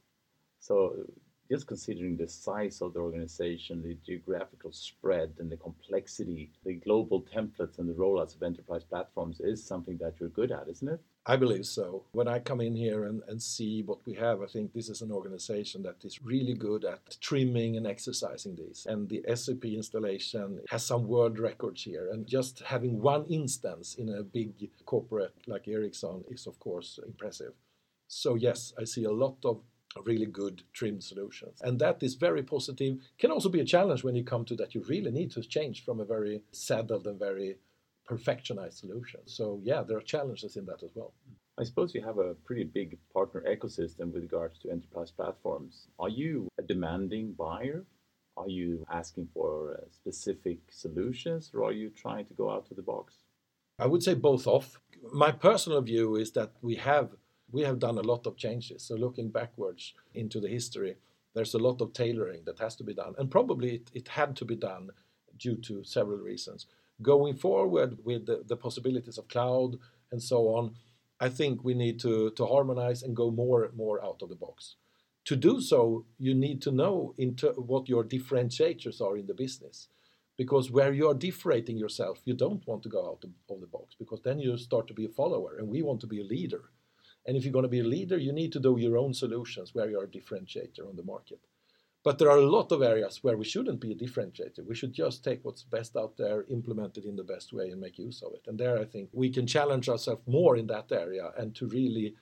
So, 0.59 0.75
just 1.51 1.67
considering 1.67 2.15
the 2.15 2.27
size 2.29 2.81
of 2.81 2.93
the 2.93 2.99
organization, 2.99 3.83
the 3.83 3.97
geographical 4.05 4.71
spread, 4.71 5.33
and 5.39 5.51
the 5.51 5.57
complexity, 5.57 6.49
the 6.63 6.75
global 6.75 7.21
templates 7.23 7.77
and 7.77 7.89
the 7.89 7.93
rollouts 7.93 8.35
of 8.35 8.41
enterprise 8.41 8.85
platforms 8.85 9.41
is 9.41 9.61
something 9.61 9.97
that 9.97 10.13
you're 10.17 10.29
good 10.29 10.53
at, 10.53 10.69
isn't 10.69 10.87
it? 10.87 11.01
I 11.25 11.35
believe 11.35 11.65
so. 11.65 12.05
When 12.13 12.29
I 12.29 12.39
come 12.39 12.61
in 12.61 12.73
here 12.73 13.03
and, 13.03 13.21
and 13.27 13.41
see 13.41 13.83
what 13.83 13.99
we 14.05 14.13
have, 14.13 14.41
I 14.41 14.45
think 14.45 14.71
this 14.71 14.87
is 14.87 15.01
an 15.01 15.11
organization 15.11 15.83
that 15.83 16.05
is 16.05 16.23
really 16.23 16.53
good 16.53 16.85
at 16.85 17.17
trimming 17.19 17.75
and 17.75 17.85
exercising 17.85 18.55
these. 18.55 18.87
And 18.89 19.09
the 19.09 19.21
SAP 19.35 19.65
installation 19.65 20.61
has 20.69 20.85
some 20.85 21.05
world 21.05 21.37
records 21.37 21.83
here. 21.83 22.09
And 22.13 22.25
just 22.25 22.61
having 22.61 23.01
one 23.01 23.25
instance 23.25 23.95
in 23.95 24.07
a 24.07 24.23
big 24.23 24.53
corporate 24.85 25.35
like 25.47 25.67
Ericsson 25.67 26.23
is, 26.29 26.47
of 26.47 26.57
course, 26.59 26.97
impressive. 27.05 27.51
So, 28.07 28.35
yes, 28.35 28.73
I 28.79 28.85
see 28.85 29.03
a 29.03 29.11
lot 29.11 29.37
of 29.45 29.61
really 30.03 30.25
good 30.25 30.63
trimmed 30.73 31.03
solutions. 31.03 31.59
And 31.61 31.79
that 31.79 32.01
is 32.01 32.15
very 32.15 32.43
positive. 32.43 32.97
Can 33.19 33.31
also 33.31 33.49
be 33.49 33.59
a 33.59 33.65
challenge 33.65 34.03
when 34.03 34.15
you 34.15 34.23
come 34.23 34.45
to 34.45 34.55
that 34.55 34.73
you 34.73 34.83
really 34.87 35.11
need 35.11 35.31
to 35.31 35.41
change 35.41 35.83
from 35.83 35.99
a 35.99 36.05
very 36.05 36.43
saddled 36.51 37.07
and 37.07 37.19
very 37.19 37.57
perfectionized 38.09 38.79
solution. 38.79 39.21
So 39.25 39.59
yeah, 39.63 39.83
there 39.83 39.97
are 39.97 40.01
challenges 40.01 40.55
in 40.55 40.65
that 40.65 40.83
as 40.83 40.91
well. 40.95 41.13
I 41.59 41.63
suppose 41.63 41.93
you 41.93 42.01
have 42.03 42.17
a 42.17 42.33
pretty 42.45 42.63
big 42.63 42.97
partner 43.13 43.43
ecosystem 43.47 44.13
with 44.13 44.23
regards 44.23 44.57
to 44.59 44.71
enterprise 44.71 45.11
platforms. 45.11 45.87
Are 45.99 46.09
you 46.09 46.47
a 46.57 46.63
demanding 46.63 47.33
buyer? 47.33 47.85
Are 48.37 48.49
you 48.49 48.85
asking 48.89 49.27
for 49.33 49.73
uh, 49.73 49.85
specific 49.91 50.59
solutions 50.69 51.51
or 51.53 51.65
are 51.65 51.73
you 51.73 51.89
trying 51.89 52.25
to 52.27 52.33
go 52.33 52.49
out 52.49 52.67
of 52.71 52.77
the 52.77 52.81
box? 52.81 53.15
I 53.77 53.87
would 53.87 54.03
say 54.03 54.13
both 54.13 54.47
off. 54.47 54.79
My 55.11 55.31
personal 55.31 55.81
view 55.81 56.15
is 56.15 56.31
that 56.31 56.53
we 56.61 56.75
have 56.75 57.09
we 57.51 57.61
have 57.63 57.79
done 57.79 57.97
a 57.97 58.01
lot 58.01 58.25
of 58.27 58.37
changes. 58.37 58.83
So 58.83 58.95
looking 58.95 59.29
backwards 59.29 59.93
into 60.13 60.39
the 60.39 60.47
history, 60.47 60.95
there's 61.33 61.53
a 61.53 61.59
lot 61.59 61.81
of 61.81 61.93
tailoring 61.93 62.43
that 62.45 62.59
has 62.59 62.75
to 62.77 62.83
be 62.83 62.93
done. 62.93 63.13
And 63.17 63.31
probably 63.31 63.75
it, 63.75 63.91
it 63.93 64.07
had 64.09 64.35
to 64.37 64.45
be 64.45 64.55
done 64.55 64.91
due 65.37 65.55
to 65.55 65.83
several 65.83 66.17
reasons. 66.17 66.67
Going 67.01 67.35
forward 67.35 67.97
with 68.03 68.25
the, 68.25 68.43
the 68.45 68.57
possibilities 68.57 69.17
of 69.17 69.27
cloud 69.27 69.77
and 70.11 70.21
so 70.21 70.49
on, 70.49 70.75
I 71.19 71.29
think 71.29 71.63
we 71.63 71.73
need 71.73 71.99
to, 72.01 72.31
to 72.31 72.45
harmonize 72.45 73.03
and 73.03 73.15
go 73.15 73.31
more 73.31 73.63
and 73.63 73.75
more 73.75 74.03
out 74.03 74.21
of 74.21 74.29
the 74.29 74.35
box. 74.35 74.75
To 75.25 75.35
do 75.35 75.61
so, 75.61 76.05
you 76.17 76.33
need 76.33 76.61
to 76.63 76.71
know 76.71 77.13
what 77.55 77.87
your 77.87 78.03
differentiators 78.03 79.01
are 79.01 79.17
in 79.17 79.27
the 79.27 79.33
business. 79.33 79.87
Because 80.37 80.71
where 80.71 80.91
you 80.91 81.07
are 81.07 81.13
differentiating 81.13 81.77
yourself, 81.77 82.21
you 82.25 82.33
don't 82.33 82.65
want 82.65 82.81
to 82.83 82.89
go 82.89 83.05
out 83.05 83.23
of 83.49 83.59
the 83.61 83.67
box 83.67 83.95
because 83.99 84.21
then 84.23 84.39
you 84.39 84.57
start 84.57 84.87
to 84.87 84.93
be 84.93 85.05
a 85.05 85.09
follower 85.09 85.57
and 85.59 85.67
we 85.67 85.83
want 85.83 86.01
to 86.01 86.07
be 86.07 86.21
a 86.21 86.23
leader. 86.23 86.71
And 87.25 87.37
if 87.37 87.43
you're 87.43 87.53
going 87.53 87.63
to 87.63 87.69
be 87.69 87.81
a 87.81 87.83
leader, 87.83 88.17
you 88.17 88.31
need 88.31 88.51
to 88.53 88.59
do 88.59 88.77
your 88.79 88.97
own 88.97 89.13
solutions 89.13 89.73
where 89.73 89.89
you 89.89 89.99
are 89.99 90.05
a 90.05 90.07
differentiator 90.07 90.87
on 90.87 90.95
the 90.95 91.03
market. 91.03 91.39
But 92.03 92.17
there 92.17 92.31
are 92.31 92.37
a 92.37 92.49
lot 92.49 92.71
of 92.71 92.81
areas 92.81 93.19
where 93.21 93.37
we 93.37 93.45
shouldn't 93.45 93.79
be 93.79 93.91
a 93.91 93.95
differentiator. 93.95 94.65
We 94.67 94.73
should 94.73 94.91
just 94.91 95.23
take 95.23 95.45
what's 95.45 95.63
best 95.63 95.95
out 95.95 96.17
there, 96.17 96.45
implement 96.49 96.97
it 96.97 97.05
in 97.05 97.15
the 97.15 97.23
best 97.23 97.53
way, 97.53 97.69
and 97.69 97.79
make 97.79 97.99
use 97.99 98.23
of 98.23 98.33
it. 98.33 98.41
And 98.47 98.59
there, 98.59 98.79
I 98.79 98.85
think 98.85 99.09
we 99.13 99.29
can 99.29 99.45
challenge 99.45 99.87
ourselves 99.87 100.23
more 100.25 100.57
in 100.57 100.65
that 100.67 100.91
area 100.91 101.31
and 101.37 101.53
to 101.55 101.67
really 101.67 102.15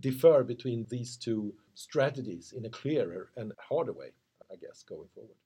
differ 0.00 0.42
between 0.42 0.86
these 0.88 1.16
two 1.16 1.54
strategies 1.74 2.54
in 2.56 2.64
a 2.64 2.70
clearer 2.70 3.28
and 3.36 3.52
harder 3.58 3.92
way, 3.92 4.12
I 4.50 4.56
guess, 4.56 4.82
going 4.82 5.08
forward. 5.14 5.36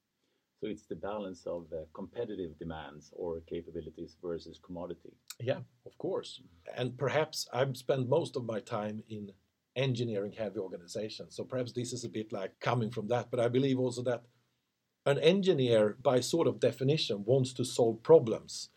So 0.60 0.66
it's 0.66 0.82
the 0.82 0.96
balance 0.96 1.46
of 1.46 1.66
uh, 1.72 1.84
competitive 1.94 2.58
demands 2.58 3.10
or 3.16 3.40
capabilities 3.48 4.16
versus 4.22 4.60
commodity. 4.62 5.14
Yeah, 5.38 5.60
of 5.86 5.96
course. 5.96 6.42
And 6.76 6.98
perhaps 6.98 7.48
I've 7.52 7.76
spent 7.78 8.10
most 8.10 8.36
of 8.36 8.44
my 8.44 8.60
time 8.60 9.02
in 9.08 9.32
engineering 9.74 10.32
heavy 10.36 10.58
organizations. 10.58 11.34
So 11.34 11.44
perhaps 11.44 11.72
this 11.72 11.94
is 11.94 12.04
a 12.04 12.10
bit 12.10 12.30
like 12.30 12.60
coming 12.60 12.90
from 12.90 13.08
that. 13.08 13.30
But 13.30 13.40
I 13.40 13.48
believe 13.48 13.78
also 13.78 14.02
that 14.02 14.24
an 15.06 15.18
engineer, 15.18 15.96
by 16.02 16.20
sort 16.20 16.46
of 16.46 16.60
definition, 16.60 17.24
wants 17.24 17.54
to 17.54 17.64
solve 17.64 18.02
problems. 18.02 18.68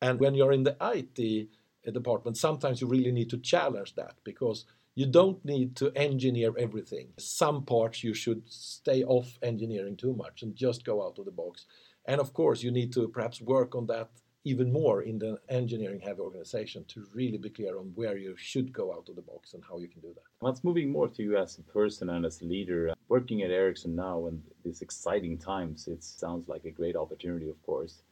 And 0.00 0.20
when 0.20 0.34
you're 0.34 0.52
in 0.52 0.62
the 0.62 0.76
IT 0.80 1.48
department, 1.92 2.36
sometimes 2.36 2.80
you 2.80 2.86
really 2.86 3.10
need 3.10 3.30
to 3.30 3.38
challenge 3.38 3.96
that 3.96 4.14
because 4.22 4.66
you 4.94 5.06
don't 5.06 5.44
need 5.44 5.74
to 5.76 5.90
engineer 5.96 6.52
everything. 6.56 7.08
Some 7.18 7.64
parts 7.64 8.04
you 8.04 8.14
should 8.14 8.42
stay 8.46 9.02
off 9.04 9.38
engineering 9.42 9.96
too 9.96 10.14
much 10.14 10.42
and 10.42 10.54
just 10.54 10.84
go 10.84 11.04
out 11.04 11.18
of 11.18 11.24
the 11.24 11.32
box. 11.32 11.66
And 12.06 12.20
of 12.20 12.32
course, 12.32 12.62
you 12.62 12.70
need 12.70 12.92
to 12.92 13.08
perhaps 13.08 13.40
work 13.40 13.74
on 13.74 13.86
that 13.86 14.10
even 14.44 14.70
more 14.70 15.02
in 15.02 15.18
the 15.18 15.38
engineering 15.48 16.00
heavy 16.00 16.20
organization 16.20 16.84
to 16.86 17.06
really 17.14 17.38
be 17.38 17.48
clear 17.48 17.78
on 17.78 17.90
where 17.94 18.18
you 18.18 18.36
should 18.36 18.72
go 18.72 18.92
out 18.92 19.08
of 19.08 19.16
the 19.16 19.22
box 19.22 19.54
and 19.54 19.62
how 19.68 19.78
you 19.78 19.88
can 19.88 20.02
do 20.02 20.12
that. 20.14 20.22
Let's 20.42 20.62
moving 20.62 20.92
more 20.92 21.08
to 21.08 21.22
you 21.22 21.38
as 21.38 21.58
a 21.58 21.62
person 21.62 22.10
and 22.10 22.26
as 22.26 22.42
a 22.42 22.44
leader. 22.44 22.92
Working 23.08 23.42
at 23.42 23.50
Ericsson 23.50 23.96
now 23.96 24.26
and 24.26 24.42
these 24.62 24.82
exciting 24.82 25.38
times, 25.38 25.88
it 25.88 26.04
sounds 26.04 26.46
like 26.46 26.66
a 26.66 26.70
great 26.70 26.94
opportunity, 26.94 27.48
of 27.48 27.60
course, 27.62 28.02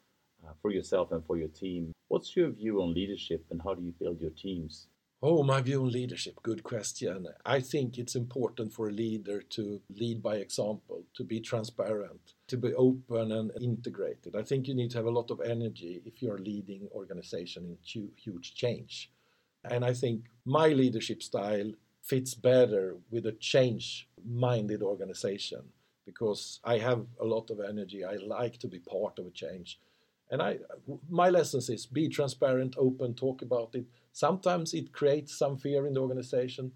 uh, 0.44 0.52
for 0.62 0.70
yourself 0.70 1.12
and 1.12 1.24
for 1.26 1.36
your 1.36 1.48
team. 1.48 1.92
What's 2.08 2.34
your 2.34 2.48
view 2.48 2.82
on 2.82 2.94
leadership 2.94 3.44
and 3.50 3.60
how 3.62 3.74
do 3.74 3.82
you 3.82 3.92
build 4.00 4.20
your 4.20 4.30
teams? 4.30 4.86
Oh, 5.24 5.44
my 5.44 5.60
view 5.60 5.82
on 5.82 5.92
leadership, 5.92 6.42
good 6.42 6.64
question. 6.64 7.28
I 7.46 7.60
think 7.60 7.96
it's 7.96 8.16
important 8.16 8.72
for 8.72 8.88
a 8.88 8.92
leader 8.92 9.40
to 9.40 9.80
lead 9.88 10.20
by 10.20 10.36
example, 10.38 11.04
to 11.14 11.22
be 11.22 11.38
transparent, 11.38 12.34
to 12.48 12.56
be 12.56 12.74
open 12.74 13.30
and 13.30 13.52
integrated. 13.60 14.34
I 14.34 14.42
think 14.42 14.66
you 14.66 14.74
need 14.74 14.90
to 14.90 14.98
have 14.98 15.06
a 15.06 15.10
lot 15.10 15.30
of 15.30 15.40
energy 15.40 16.02
if 16.04 16.20
you're 16.20 16.38
leading 16.38 16.88
organization 16.92 17.66
in 17.66 18.08
huge 18.16 18.54
change. 18.54 19.12
And 19.62 19.84
I 19.84 19.94
think 19.94 20.24
my 20.44 20.68
leadership 20.70 21.22
style 21.22 21.70
fits 22.02 22.34
better 22.34 22.96
with 23.12 23.26
a 23.26 23.32
change 23.32 24.08
minded 24.28 24.82
organization 24.82 25.62
because 26.04 26.58
I 26.64 26.78
have 26.78 27.06
a 27.20 27.24
lot 27.24 27.48
of 27.50 27.60
energy. 27.60 28.04
I 28.04 28.16
like 28.16 28.58
to 28.58 28.66
be 28.66 28.80
part 28.80 29.20
of 29.20 29.26
a 29.26 29.30
change. 29.30 29.78
And 30.32 30.42
I 30.42 30.58
my 31.08 31.30
lessons 31.30 31.68
is 31.70 31.86
be 31.86 32.08
transparent, 32.08 32.74
open, 32.78 33.14
talk 33.14 33.42
about 33.42 33.74
it 33.74 33.86
Sometimes 34.12 34.74
it 34.74 34.92
creates 34.92 35.36
some 35.36 35.56
fear 35.56 35.86
in 35.86 35.94
the 35.94 36.00
organization. 36.00 36.72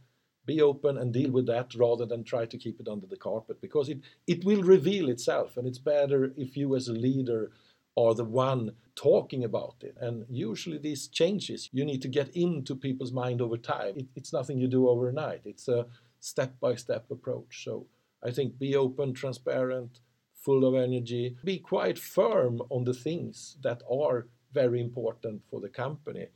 Be 0.46 0.62
open 0.62 0.96
and 0.96 1.12
deal 1.12 1.30
with 1.30 1.46
that 1.46 1.75
rather 1.75 2.06
than 2.06 2.25
try 2.25 2.46
to 2.46 2.56
keep 2.58 2.80
it 2.80 2.88
under 2.88 3.06
the 3.06 3.16
carpet 3.16 3.60
because 3.60 3.88
it, 3.88 4.00
it 4.26 4.44
will 4.44 4.62
reveal 4.62 5.08
itself. 5.10 5.56
And 5.56 5.66
it's 5.66 5.78
better 5.78 6.32
if 6.36 6.56
you, 6.56 6.75
as 6.76 6.88
a 6.88 6.92
leader, 6.92 7.50
are 7.96 8.14
the 8.14 8.25
one 8.25 8.72
talking 8.94 9.44
about 9.44 9.76
it. 9.82 9.96
And 10.00 10.25
usually, 10.30 10.78
these 10.78 11.08
changes 11.08 11.68
you 11.72 11.84
need 11.84 12.00
to 12.02 12.08
get 12.08 12.30
into 12.36 12.75
people's 12.76 13.12
mind 13.12 13.42
over 13.42 13.56
time. 13.56 13.94
It, 13.96 14.06
it's 14.14 14.32
nothing 14.32 14.58
you 14.58 14.68
do 14.68 14.88
overnight, 14.88 15.42
it's 15.44 15.68
a 15.68 15.86
step 16.20 16.58
by 16.60 16.76
step 16.76 17.10
approach. 17.10 17.64
So 17.64 17.86
I 18.22 18.30
think 18.30 18.58
be 18.58 18.76
open, 18.76 19.14
transparent, 19.14 20.00
full 20.46 20.64
of 20.64 20.74
energy, 20.74 21.36
be 21.44 21.58
quite 21.58 21.98
firm 21.98 22.62
on 22.70 22.84
the 22.84 22.98
things 23.06 23.58
that 23.62 23.82
are 23.90 24.28
very 24.52 24.80
important 24.80 25.42
for 25.50 25.60
the 25.60 25.68
company 25.84 26.26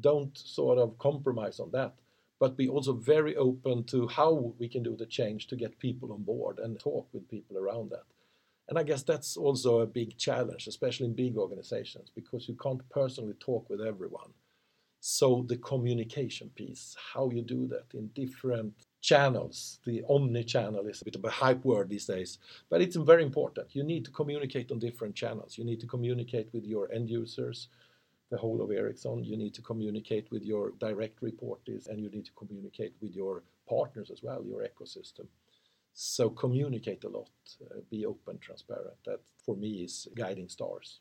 don't 0.00 0.36
sort 0.38 0.78
of 0.78 0.98
compromise 0.98 1.60
on 1.60 1.70
that 1.72 1.92
but 2.38 2.56
be 2.56 2.68
also 2.68 2.92
very 2.92 3.36
open 3.36 3.84
to 3.84 4.06
how 4.06 4.54
we 4.58 4.68
can 4.68 4.82
do 4.82 4.96
the 4.96 5.06
change 5.06 5.46
to 5.48 5.56
get 5.56 5.78
people 5.78 6.12
on 6.12 6.22
board 6.22 6.58
and 6.60 6.78
talk 6.78 7.08
with 7.12 7.28
people 7.28 7.58
around 7.58 7.90
that. 7.90 8.04
And 8.68 8.78
I 8.78 8.82
guess 8.82 9.02
that's 9.02 9.36
also 9.36 9.80
a 9.80 9.86
big 9.86 10.16
challenge, 10.18 10.66
especially 10.66 11.06
in 11.06 11.14
big 11.14 11.36
organizations, 11.36 12.10
because 12.14 12.48
you 12.48 12.54
can't 12.54 12.88
personally 12.90 13.34
talk 13.40 13.68
with 13.68 13.80
everyone. 13.80 14.32
So 15.00 15.44
the 15.48 15.56
communication 15.56 16.50
piece, 16.54 16.94
how 17.14 17.30
you 17.30 17.42
do 17.42 17.66
that 17.68 17.86
in 17.94 18.08
different 18.08 18.74
channels. 19.08 19.78
The 19.86 20.02
omni 20.06 20.44
channel 20.44 20.86
is 20.86 21.00
a 21.00 21.04
bit 21.06 21.16
of 21.16 21.24
a 21.24 21.30
hype 21.30 21.64
word 21.64 21.88
these 21.88 22.04
days, 22.04 22.38
but 22.68 22.82
it's 22.82 22.96
very 22.96 23.22
important. 23.22 23.74
You 23.74 23.82
need 23.82 24.04
to 24.04 24.10
communicate 24.10 24.70
on 24.70 24.78
different 24.78 25.14
channels. 25.14 25.56
You 25.56 25.64
need 25.64 25.80
to 25.80 25.86
communicate 25.86 26.48
with 26.52 26.64
your 26.66 26.92
end 26.92 27.08
users, 27.08 27.68
the 28.30 28.36
whole 28.36 28.60
of 28.60 28.70
Ericsson. 28.70 29.24
You 29.24 29.38
need 29.38 29.54
to 29.54 29.62
communicate 29.62 30.30
with 30.30 30.42
your 30.42 30.72
direct 30.78 31.22
reporters, 31.22 31.86
and 31.86 31.98
you 32.02 32.10
need 32.10 32.26
to 32.26 32.32
communicate 32.32 32.94
with 33.00 33.12
your 33.14 33.44
partners 33.66 34.10
as 34.10 34.22
well, 34.22 34.44
your 34.44 34.62
ecosystem. 34.70 35.26
So 35.94 36.28
communicate 36.28 37.04
a 37.04 37.08
lot, 37.08 37.30
uh, 37.62 37.80
be 37.90 38.04
open, 38.04 38.38
transparent. 38.38 38.98
That 39.06 39.20
for 39.44 39.56
me 39.56 39.70
is 39.86 40.06
guiding 40.14 40.50
stars. 40.50 41.00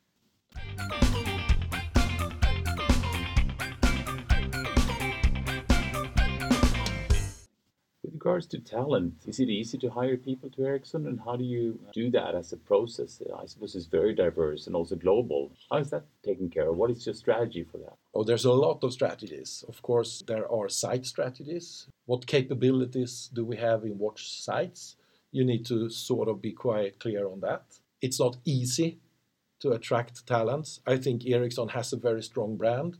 Regards 8.27 8.45
to 8.45 8.59
talent, 8.59 9.13
is 9.25 9.39
it 9.39 9.47
easy 9.47 9.77
to 9.77 9.89
hire 9.89 10.17
people 10.17 10.49
to 10.49 10.65
Ericsson, 10.65 11.07
and 11.07 11.17
how 11.23 11.37
do 11.37 11.45
you 11.45 11.79
do 11.93 12.11
that 12.11 12.35
as 12.35 12.51
a 12.51 12.57
process? 12.57 13.21
I 13.41 13.45
suppose 13.45 13.73
it's 13.73 13.85
very 13.85 14.13
diverse 14.13 14.67
and 14.67 14.75
also 14.75 14.97
global. 14.97 15.53
How 15.71 15.77
is 15.77 15.91
that 15.91 16.03
taken 16.25 16.49
care 16.49 16.69
of? 16.69 16.75
What 16.75 16.91
is 16.91 17.05
your 17.05 17.15
strategy 17.15 17.63
for 17.63 17.77
that? 17.77 17.95
Oh, 18.13 18.25
there's 18.25 18.43
a 18.43 18.51
lot 18.51 18.83
of 18.83 18.91
strategies. 18.91 19.63
Of 19.69 19.81
course, 19.81 20.23
there 20.27 20.51
are 20.51 20.67
site 20.67 21.05
strategies. 21.05 21.87
What 22.05 22.27
capabilities 22.27 23.29
do 23.33 23.45
we 23.45 23.55
have 23.57 23.85
in 23.85 23.97
what 23.97 24.19
sites? 24.19 24.97
You 25.31 25.45
need 25.45 25.65
to 25.67 25.89
sort 25.89 26.27
of 26.27 26.41
be 26.41 26.51
quite 26.51 26.99
clear 26.99 27.29
on 27.29 27.39
that. 27.41 27.63
It's 28.01 28.19
not 28.19 28.35
easy 28.43 28.99
to 29.61 29.71
attract 29.71 30.27
talents. 30.27 30.81
I 30.85 30.97
think 30.97 31.25
Ericsson 31.25 31.69
has 31.69 31.93
a 31.93 31.97
very 31.97 32.23
strong 32.23 32.57
brand, 32.57 32.97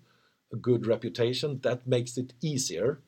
a 0.54 0.56
good 0.56 0.88
reputation. 0.88 1.60
That 1.64 1.86
makes 1.86 2.18
it 2.18 2.32
easier 2.42 3.02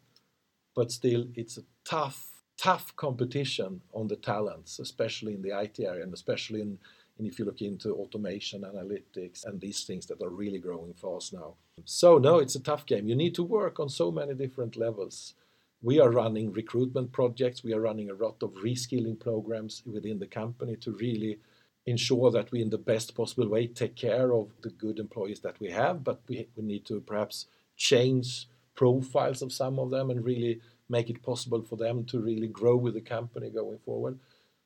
but 0.80 0.92
still 0.94 1.26
it's 1.36 1.58
a 1.58 1.64
tough, 1.90 2.44
tough 2.56 2.96
competition 2.96 3.82
on 3.94 4.08
the 4.08 4.16
talents, 4.16 4.78
especially 4.78 5.34
in 5.34 5.42
the 5.42 5.60
IT 5.60 5.80
area 5.80 6.04
and 6.04 6.14
especially 6.14 6.62
in, 6.62 6.78
in 7.18 7.26
if 7.26 7.40
you 7.40 7.46
look 7.46 7.62
into 7.62 7.96
automation, 7.96 8.62
analytics, 8.62 9.46
and 9.46 9.60
these 9.60 9.86
things 9.86 10.06
that 10.06 10.22
are 10.22 10.30
really 10.30 10.60
growing 10.60 10.94
fast 10.94 11.34
now. 11.34 11.56
So 11.86 12.20
no, 12.20 12.38
it's 12.38 12.56
a 12.56 12.62
tough 12.62 12.86
game. 12.86 13.08
You 13.08 13.16
need 13.16 13.34
to 13.36 13.44
work 13.44 13.80
on 13.80 13.90
so 13.90 14.12
many 14.12 14.36
different 14.36 14.78
levels. 14.78 15.34
We 15.82 16.00
are 16.00 16.12
running 16.12 16.52
recruitment 16.52 17.12
projects. 17.12 17.64
We 17.64 17.74
are 17.74 17.82
running 17.82 18.12
a 18.12 18.14
lot 18.26 18.44
of 18.44 18.52
reskilling 18.64 19.20
programs 19.20 19.82
within 19.86 20.20
the 20.20 20.28
company 20.28 20.76
to 20.78 20.92
really 20.92 21.40
ensure 21.88 22.30
that 22.30 22.52
we, 22.52 22.62
in 22.62 22.70
the 22.70 22.78
best 22.78 23.16
possible 23.16 23.50
way, 23.50 23.66
take 23.66 23.96
care 23.96 24.32
of 24.34 24.50
the 24.62 24.70
good 24.70 25.00
employees 25.00 25.40
that 25.40 25.60
we 25.60 25.72
have. 25.72 26.04
But 26.04 26.22
we, 26.28 26.48
we 26.56 26.64
need 26.64 26.86
to 26.86 27.00
perhaps 27.02 27.48
change 27.78 28.48
profiles 28.76 29.42
of 29.42 29.52
some 29.52 29.80
of 29.80 29.90
them 29.90 30.12
and 30.12 30.24
really 30.24 30.62
make 30.90 31.10
it 31.10 31.24
possible 31.24 31.62
for 31.62 31.76
them 31.76 32.04
to 32.06 32.20
really 32.20 32.48
grow 32.48 32.76
with 32.76 32.96
the 32.96 33.02
company 33.02 33.50
going 33.50 33.80
forward. 33.80 34.20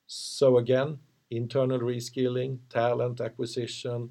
So 0.07 0.57
again, 0.57 0.99
internal 1.29 1.79
reskilling, 1.79 2.59
talent 2.69 3.21
acquisition, 3.21 4.09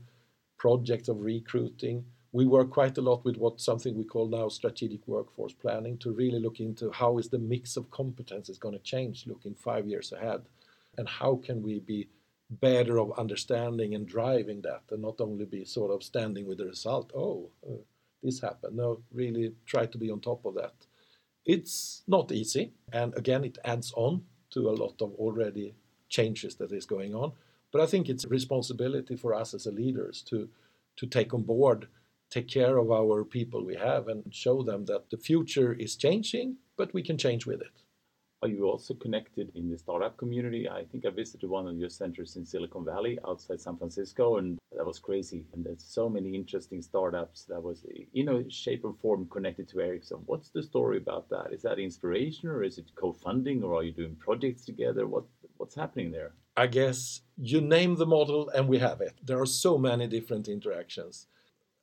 projects 0.59 1.09
of 1.09 1.21
recruiting. 1.21 2.05
We 2.33 2.47
work 2.47 2.71
quite 2.71 2.97
a 2.99 3.03
lot 3.03 3.25
with 3.25 3.37
what 3.37 3.61
something 3.61 3.97
we 3.97 4.05
call 4.05 4.29
now 4.29 4.49
strategic 4.49 5.07
workforce 5.07 5.53
planning 5.53 5.99
to 5.99 6.13
really 6.13 6.39
look 6.39 6.61
into 6.61 6.91
how 6.91 7.19
is 7.19 7.29
the 7.29 7.39
mix 7.39 7.77
of 7.77 7.91
competences 7.91 8.51
is 8.51 8.59
going 8.59 8.75
to 8.75 8.85
change 8.85 9.27
looking 9.27 9.55
five 9.55 9.87
years 9.87 10.13
ahead 10.13 10.43
and 10.97 11.09
how 11.09 11.37
can 11.37 11.63
we 11.63 11.81
be 11.81 12.09
better 12.49 12.99
of 12.99 13.19
understanding 13.19 13.95
and 13.95 14.07
driving 14.07 14.61
that 14.63 14.83
and 14.91 15.03
not 15.03 15.21
only 15.21 15.45
be 15.45 15.65
sort 15.65 15.91
of 15.91 16.03
standing 16.03 16.47
with 16.47 16.59
the 16.59 16.67
result 16.67 17.11
oh 17.15 17.49
uh, 17.67 17.77
this 18.23 18.41
happened. 18.41 18.77
No, 18.77 19.01
really 19.13 19.53
try 19.67 19.87
to 19.87 19.99
be 19.99 20.11
on 20.11 20.21
top 20.21 20.45
of 20.45 20.55
that. 20.55 20.75
It's 21.45 22.03
not 22.07 22.31
easy, 22.31 22.73
and 22.93 23.15
again, 23.17 23.45
it 23.45 23.59
adds 23.65 23.93
on 23.97 24.25
to 24.51 24.69
a 24.69 24.77
lot 24.83 25.03
of 25.03 25.15
already 25.15 25.75
changes 26.09 26.55
that 26.57 26.73
is 26.73 26.87
going 26.87 27.15
on. 27.15 27.33
But 27.73 27.81
I 27.81 27.87
think 27.87 28.09
it's 28.09 28.25
a 28.25 28.29
responsibility 28.29 29.17
for 29.17 29.35
us 29.35 29.55
as 29.55 29.67
leaders 29.67 30.23
to 30.29 30.49
to 30.97 31.07
take 31.07 31.33
on 31.33 31.43
board, 31.43 31.89
take 32.29 32.47
care 32.49 32.77
of 32.77 32.91
our 32.91 33.25
people 33.25 33.65
we 33.65 33.77
have, 33.77 34.09
and 34.09 34.23
show 34.35 34.63
them 34.63 34.85
that 34.85 35.09
the 35.11 35.17
future 35.17 35.73
is 35.73 35.97
changing, 35.97 36.57
but 36.77 36.93
we 36.93 37.03
can 37.03 37.17
change 37.17 37.47
with 37.47 37.63
it. 37.63 37.82
Are 38.43 38.49
you 38.49 38.69
also 38.69 38.95
connected 38.95 39.53
in 39.55 39.71
the 39.71 39.79
startup 39.79 40.17
community? 40.17 40.69
I 40.69 40.85
think 40.91 41.07
I 41.07 41.11
visited 41.11 41.49
one 41.49 41.69
of 41.69 41.77
your 41.77 41.89
centers 41.89 42.35
in 42.35 42.45
Silicon 42.45 42.85
Valley 42.85 43.17
outside 43.25 43.61
San 43.61 43.77
Francisco, 43.77 44.39
and 44.39 44.59
that 44.77 44.85
was 44.85 44.99
crazy. 44.99 45.47
And 45.53 45.65
there's 45.65 45.85
so 45.85 46.09
many 46.09 46.35
interesting 46.35 46.83
startups 46.83 47.45
that 47.45 47.63
was, 47.63 47.87
you 48.13 48.25
know, 48.25 48.45
shape 48.49 48.85
or 48.85 48.95
form 49.01 49.29
connected 49.31 49.69
to 49.69 49.81
Ericsson. 49.81 50.23
What's 50.27 50.51
the 50.51 50.61
story 50.61 50.97
about 50.97 51.29
that? 51.31 51.53
Is 51.53 51.63
that 51.63 51.79
inspiration, 51.79 52.49
or 52.49 52.65
is 52.65 52.79
it 52.79 52.87
co-funding, 52.97 53.63
or 53.63 53.77
are 53.77 53.85
you 53.85 53.93
doing 53.93 54.17
projects 54.17 54.65
together? 54.65 55.07
What 55.07 55.23
what's 55.59 55.77
happening 55.77 56.11
there? 56.11 56.33
I 56.57 56.67
guess 56.67 57.21
you 57.37 57.61
name 57.61 57.95
the 57.95 58.07
model, 58.07 58.49
and 58.49 58.67
we 58.69 58.79
have 58.79 59.01
it. 59.01 59.15
There 59.23 59.41
are 59.41 59.47
so 59.47 59.79
many 59.79 60.09
different 60.09 60.49
interactions. 60.49 61.29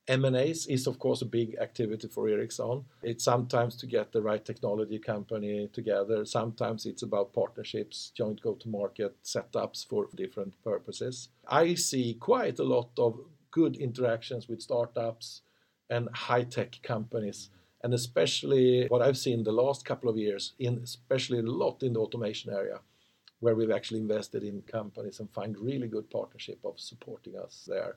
M&As 0.08 0.66
is 0.66 0.86
of 0.86 0.98
course 0.98 1.22
a 1.22 1.26
big 1.26 1.56
activity 1.60 2.08
for 2.08 2.28
Ericsson. 2.28 2.84
It's 3.02 3.24
sometimes 3.24 3.76
to 3.76 3.86
get 3.86 4.12
the 4.12 4.22
right 4.22 4.44
technology 4.44 4.98
company 4.98 5.68
together. 5.72 6.24
Sometimes 6.24 6.86
it's 6.86 7.02
about 7.02 7.32
partnerships, 7.32 8.10
joint 8.14 8.40
go-to-market 8.40 9.16
setups 9.22 9.86
for 9.86 10.08
different 10.16 10.54
purposes. 10.64 11.28
I 11.46 11.74
see 11.74 12.14
quite 12.14 12.58
a 12.58 12.64
lot 12.64 12.90
of 12.98 13.20
good 13.50 13.76
interactions 13.76 14.48
with 14.48 14.62
startups 14.62 15.42
and 15.88 16.08
high-tech 16.12 16.80
companies 16.82 17.50
and 17.82 17.94
especially 17.94 18.86
what 18.88 19.02
I've 19.02 19.18
seen 19.18 19.42
the 19.42 19.52
last 19.52 19.84
couple 19.84 20.10
of 20.10 20.16
years 20.16 20.52
in 20.58 20.80
especially 20.82 21.38
a 21.38 21.42
lot 21.42 21.82
in 21.82 21.94
the 21.94 22.00
automation 22.00 22.52
area 22.52 22.80
where 23.40 23.54
we've 23.54 23.70
actually 23.70 24.00
invested 24.00 24.42
in 24.42 24.62
companies 24.62 25.18
and 25.18 25.30
find 25.30 25.58
really 25.58 25.88
good 25.88 26.10
partnership 26.10 26.58
of 26.64 26.78
supporting 26.78 27.36
us 27.38 27.64
there. 27.66 27.96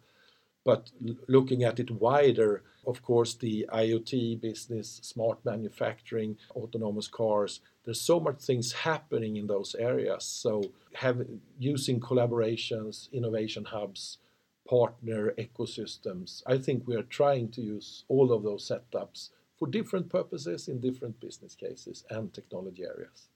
But 0.65 0.91
looking 1.27 1.63
at 1.63 1.79
it 1.79 1.91
wider, 1.91 2.63
of 2.87 3.01
course, 3.01 3.33
the 3.33 3.65
IoT 3.73 4.39
business, 4.39 4.99
smart 5.03 5.43
manufacturing, 5.43 6.37
autonomous 6.51 7.07
cars, 7.07 7.59
there's 7.83 7.99
so 8.01 8.19
much 8.19 8.39
things 8.39 8.71
happening 8.71 9.35
in 9.35 9.47
those 9.47 9.75
areas. 9.75 10.23
So 10.23 10.71
have 10.93 11.25
using 11.59 11.99
collaborations, 11.99 13.11
innovation 13.11 13.65
hubs, 13.65 14.19
partner 14.67 15.33
ecosystems. 15.37 16.41
I 16.45 16.57
think 16.57 16.87
we 16.87 16.95
are 16.95 17.03
trying 17.03 17.49
to 17.51 17.61
use 17.61 18.05
all 18.07 18.31
of 18.31 18.43
those 18.43 18.69
setups 18.69 19.29
for 19.57 19.67
different 19.67 20.09
purposes 20.09 20.67
in 20.67 20.79
different 20.79 21.19
business 21.19 21.55
cases 21.55 22.05
and 22.09 22.33
technology 22.33 22.83
areas. 22.83 23.27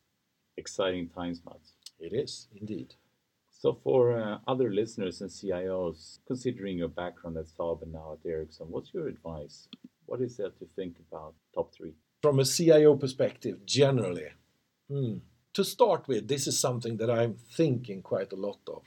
Exciting 0.56 1.10
times, 1.10 1.42
Mats. 1.46 1.74
It 2.00 2.14
is 2.14 2.48
indeed. 2.56 2.96
So, 3.60 3.80
for 3.84 4.22
uh, 4.22 4.38
other 4.48 4.72
listeners 4.72 5.22
and 5.22 5.32
CIOs, 5.32 6.20
considering 6.28 6.78
your 6.78 6.90
background 6.90 7.38
at 7.38 7.48
Saab 7.48 7.82
and 7.82 7.92
now 7.92 8.14
at 8.14 8.30
Ericsson, 8.30 8.68
what's 8.70 8.94
your 8.94 9.08
advice? 9.08 9.68
What 10.06 10.22
is 10.22 10.38
there 10.38 10.52
to 10.52 10.66
think 10.76 10.98
about 11.12 11.34
top 11.56 11.74
three? 11.74 11.94
From 12.22 12.40
a 12.40 12.46
CIO 12.46 12.96
perspective, 12.96 13.66
generally, 13.66 14.28
hmm, 14.88 15.18
to 15.54 15.64
start 15.64 16.08
with, 16.08 16.28
this 16.28 16.46
is 16.46 16.60
something 16.60 16.98
that 16.98 17.10
I'm 17.10 17.34
thinking 17.34 18.04
quite 18.04 18.32
a 18.32 18.36
lot 18.36 18.60
of 18.68 18.84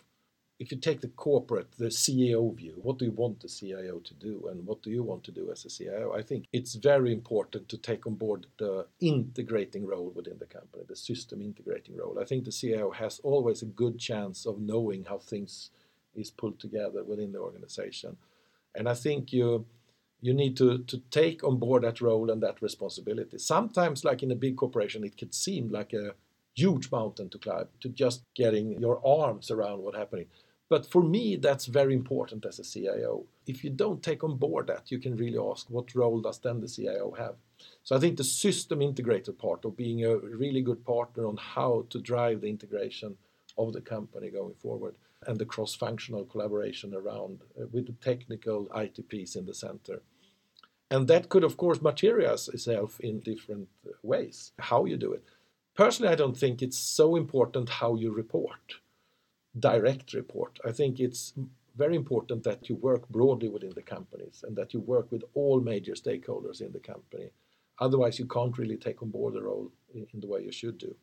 if 0.61 0.71
you 0.71 0.77
take 0.77 1.01
the 1.01 1.09
corporate, 1.09 1.73
the 1.79 1.87
CEO 1.87 2.55
view, 2.55 2.75
what 2.83 2.99
do 2.99 3.07
you 3.07 3.13
want 3.13 3.41
the 3.41 3.49
CIO 3.49 3.99
to 4.01 4.15
do 4.15 4.47
and 4.51 4.67
what 4.67 4.83
do 4.83 4.91
you 4.91 5.03
want 5.03 5.25
to 5.25 5.33
do 5.33 5.51
as 5.51 5.65
a 5.65 5.71
CIO? 5.71 6.13
I 6.15 6.21
think 6.21 6.45
it's 6.53 6.75
very 6.75 7.15
important 7.15 7.71
to 7.71 7.79
take 7.79 8.07
on 8.07 8.15
board 8.15 8.47
the 8.59 8.87
integrating 9.01 9.87
role 9.87 10.13
within 10.15 10.39
the 10.39 10.45
company, 10.45 10.85
the 10.87 10.95
system 10.95 11.41
integrating 11.41 11.97
role. 11.97 12.19
I 12.21 12.27
think 12.27 12.45
the 12.45 12.53
CIO 12.53 12.91
has 12.91 13.21
always 13.25 13.63
a 13.63 13.67
good 13.67 13.99
chance 13.99 14.45
of 14.45 14.61
knowing 14.61 15.05
how 15.05 15.17
things 15.17 15.71
is 16.15 16.31
pulled 16.31 16.61
together 16.61 17.03
within 17.05 17.33
the 17.33 17.39
organization. 17.39 18.19
And 18.75 18.87
I 18.87 18.95
think 18.95 19.33
you 19.33 19.65
you 20.23 20.35
need 20.35 20.55
to, 20.59 20.81
to 20.85 20.99
take 21.11 21.43
on 21.43 21.57
board 21.57 21.83
that 21.83 22.03
role 22.03 22.31
and 22.31 22.43
that 22.43 22.61
responsibility. 22.61 23.39
Sometimes, 23.39 24.05
like 24.05 24.23
in 24.23 24.31
a 24.31 24.35
big 24.35 24.57
corporation, 24.57 25.03
it 25.03 25.17
could 25.17 25.33
seem 25.33 25.71
like 25.71 25.95
a 25.95 26.13
huge 26.55 26.91
mountain 26.93 27.31
to 27.31 27.39
climb 27.39 27.69
to 27.81 27.89
just 27.89 28.23
getting 28.35 28.79
your 28.79 29.01
arms 29.07 29.51
around 29.51 29.81
what's 29.81 29.97
happening. 29.97 30.27
But 30.71 30.87
for 30.87 31.03
me, 31.03 31.35
that's 31.35 31.67
very 31.67 31.95
important 31.95 32.47
as 32.47 32.61
a 32.61 32.65
CIO. 32.65 33.27
If 33.45 33.65
you 33.65 33.71
don't 33.71 34.05
take 34.05 34.23
on 34.23 34.37
board 34.37 34.69
that, 34.69 34.93
you 34.93 35.01
can 35.01 35.17
really 35.17 35.37
ask 35.37 35.69
what 35.69 35.97
role 35.97 36.21
does 36.21 36.39
then 36.39 36.61
the 36.61 36.69
CIO 36.69 37.11
have? 37.19 37.35
So 37.83 37.97
I 37.97 37.99
think 37.99 38.17
the 38.17 38.25
system 38.25 38.79
integrator 38.79 39.37
part 39.37 39.65
of 39.65 39.77
being 39.77 40.05
a 40.05 40.17
really 40.17 40.63
good 40.63 40.85
partner 40.85 41.27
on 41.27 41.37
how 41.37 41.87
to 41.91 42.01
drive 42.01 42.41
the 42.41 42.49
integration 42.49 43.17
of 43.59 43.73
the 43.73 43.81
company 43.81 44.31
going 44.31 44.55
forward 44.55 44.95
and 45.27 45.41
the 45.41 45.45
cross-functional 45.45 46.27
collaboration 46.27 46.95
around 46.95 47.41
uh, 47.61 47.67
with 47.73 47.87
the 47.87 47.93
technical 48.01 48.67
ITPs 48.67 49.35
in 49.35 49.47
the 49.47 49.55
center. 49.55 50.03
And 50.89 51.09
that 51.09 51.29
could, 51.29 51.43
of 51.43 51.57
course, 51.57 51.83
materialize 51.83 52.49
itself 52.49 53.01
in 53.01 53.19
different 53.19 53.69
ways, 54.05 54.53
how 54.61 54.85
you 54.85 54.97
do 54.97 55.13
it. 55.13 55.25
Personally, 55.75 56.13
I 56.13 56.17
don't 56.17 56.37
think 56.37 56.63
it's 56.63 56.79
so 56.79 57.17
important 57.17 57.69
how 57.69 57.97
you 57.97 58.13
report 58.13 58.77
direct 59.59 60.15
report. 60.15 60.59
I 60.65 60.73
think 60.73 61.01
it's 61.01 61.35
very 61.77 61.97
important 61.97 62.45
that 62.45 62.69
you 62.69 62.77
work 62.77 63.09
broadly 63.09 63.49
within 63.49 63.73
the 63.75 63.83
companies 63.83 64.45
and 64.47 64.57
that 64.57 64.75
you 64.75 64.81
work 64.81 65.11
with 65.11 65.25
all 65.35 65.61
major 65.61 65.93
stakeholders 65.93 66.61
in 66.61 66.73
the 66.73 66.79
company. 66.79 67.31
Otherwise, 67.79 68.19
you 68.19 68.27
can't 68.27 68.59
really 68.59 68.77
take 68.77 69.03
on 69.03 69.11
board 69.11 69.35
the 69.35 69.43
role 69.43 69.71
in, 69.95 70.07
in 70.13 70.21
the 70.21 70.27
way 70.27 70.43
you 70.43 70.53
should 70.53 70.79
do. 70.79 70.95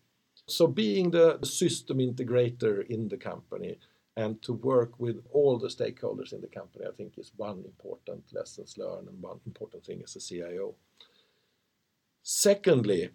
So, 0.46 0.68
being 0.68 1.10
the 1.12 1.40
system 1.44 1.98
integrator 1.98 2.86
in 2.88 3.08
the 3.08 3.18
company 3.18 3.80
and 4.16 4.42
to 4.44 4.54
work 4.54 5.00
with 5.00 5.24
all 5.32 5.58
the 5.58 5.68
stakeholders 5.68 6.32
in 6.34 6.42
the 6.42 6.48
company, 6.48 6.86
I 6.86 6.92
think 6.96 7.18
is 7.18 7.32
one 7.36 7.64
important 7.66 8.24
lessons 8.34 8.78
learned 8.78 9.08
and 9.08 9.22
one 9.22 9.40
important 9.46 9.86
thing 9.86 10.02
as 10.04 10.16
a 10.16 10.20
CIO. 10.20 10.76
Secondly, 12.24 13.10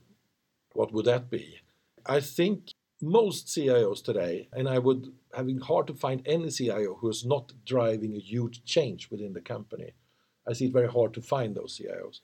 what 0.75 0.93
would 0.93 1.05
that 1.05 1.31
be? 1.31 1.61
I 2.07 2.21
think 2.21 2.73
most 3.03 3.49
CIOs 3.49 4.03
today, 4.03 4.49
and 4.53 4.69
I 4.69 4.79
would 4.79 5.13
having 5.35 5.59
hard 5.59 5.87
to 5.89 5.95
find 5.95 6.23
any 6.25 6.51
CIO 6.51 6.95
who 6.95 7.11
is 7.11 7.25
not 7.25 7.53
driving 7.67 8.15
a 8.15 8.21
huge 8.21 8.65
change 8.65 9.11
within 9.11 9.33
the 9.33 9.41
company. 9.41 9.93
I 10.49 10.53
see 10.53 10.67
it 10.67 10.73
very 10.73 10.89
hard 10.89 11.13
to 11.15 11.23
find 11.23 11.55
those 11.55 11.79
CIOs. 11.79 12.21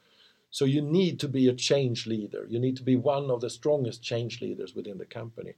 So 0.50 0.64
you 0.64 0.80
need 0.80 1.20
to 1.20 1.28
be 1.28 1.48
a 1.48 1.52
change 1.52 2.06
leader. 2.06 2.46
You 2.48 2.58
need 2.58 2.76
to 2.76 2.82
be 2.82 2.96
one 2.96 3.30
of 3.30 3.40
the 3.40 3.50
strongest 3.50 4.02
change 4.02 4.40
leaders 4.40 4.74
within 4.74 4.98
the 4.98 5.04
company. 5.04 5.54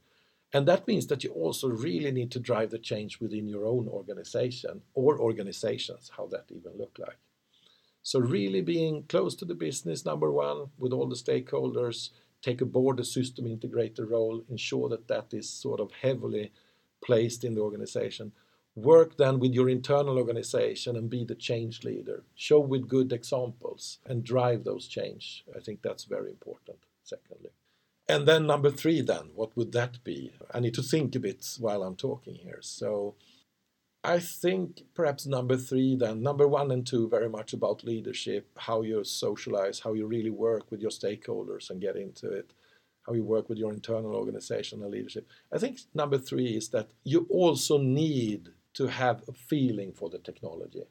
And 0.53 0.67
that 0.67 0.89
means 0.89 1.07
that 1.07 1.23
you 1.23 1.31
also 1.31 1.69
really 1.69 2.11
need 2.11 2.33
to 2.33 2.41
drive 2.41 2.71
the 2.71 2.79
change 2.79 3.21
within 3.21 3.47
your 3.47 3.67
own 3.67 3.87
organization 3.89 4.83
or 4.95 5.21
organizations, 5.21 6.11
how 6.17 6.27
that 6.27 6.47
even 6.51 6.73
look 6.77 6.99
like. 6.99 7.19
So 8.03 8.19
really 8.19 8.63
being 8.63 9.05
close 9.05 9.35
to 9.37 9.45
the 9.45 9.55
business, 9.55 10.05
number 10.05 10.33
one, 10.33 10.71
with 10.79 10.93
all 10.93 11.07
the 11.07 11.15
stakeholders, 11.15 12.11
take 12.43 12.61
aboard 12.61 12.97
the 12.97 13.05
system 13.05 13.45
integrator 13.47 14.09
role, 14.09 14.43
ensure 14.49 14.89
that 14.89 15.09
that 15.09 15.33
is 15.33 15.49
sort 15.49 15.81
of 15.81 15.91
heavily 16.03 16.53
placed 17.05 17.45
in 17.45 17.55
the 17.55 17.61
organization. 17.61 18.33
Work 18.77 19.17
then 19.17 19.41
with 19.41 19.53
your 19.53 19.69
internal 19.69 20.17
organization 20.17 20.97
and 20.97 21.11
be 21.11 21.25
the 21.25 21.35
change 21.35 21.83
leader. 21.85 22.23
Show 22.35 22.61
with 22.61 22.89
good 22.89 23.13
examples 23.13 23.99
and 24.07 24.25
drive 24.25 24.65
those 24.65 24.87
change. 24.87 25.45
I 25.57 25.61
think 25.61 25.83
that's 25.83 26.05
very 26.05 26.31
important, 26.31 26.79
secondly. 27.03 27.51
And 28.09 28.27
then 28.27 28.47
number 28.47 28.71
three, 28.71 29.03
then, 29.03 29.31
what 29.35 29.57
would 29.57 29.73
that 29.73 30.03
be? 30.03 30.33
I 30.53 30.61
need 30.61 30.75
to 30.75 30.83
think 30.83 31.15
a 31.15 31.21
bit 31.21 31.47
while 31.59 31.83
I'm 31.83 31.97
talking 31.97 32.35
here. 32.35 32.59
So 32.61 33.15
I 34.03 34.19
think 34.19 34.83
perhaps 34.95 35.27
number 35.27 35.59
three, 35.59 35.95
then, 35.95 36.23
number 36.23 36.49
one 36.49 36.71
and 36.71 36.87
two, 36.87 37.09
very 37.09 37.29
much 37.29 37.53
about 37.53 37.85
leadership, 37.85 38.49
how 38.57 38.81
you 38.81 39.05
socialize, 39.05 39.81
how 39.81 39.93
you 39.93 40.07
really 40.07 40.31
work 40.31 40.71
with 40.71 40.81
your 40.81 40.91
stakeholders 40.91 41.69
and 41.69 41.83
get 41.83 41.97
into 41.97 42.31
it, 42.31 42.55
how 43.07 43.13
you 43.13 43.23
work 43.23 43.51
with 43.51 43.59
your 43.59 43.73
internal 43.73 44.15
organization 44.15 44.83
and 44.83 44.91
leadership. 44.91 45.29
I 45.53 45.59
think 45.59 45.81
number 45.95 46.17
three 46.17 46.57
is 46.57 46.71
that 46.71 46.93
you 47.05 47.27
also 47.29 47.77
need 47.77 48.49
to 48.75 48.87
have 48.87 49.23
a 49.29 49.33
feeling 49.33 49.93
for 49.93 50.09
the 50.09 50.19
technology. 50.19 50.85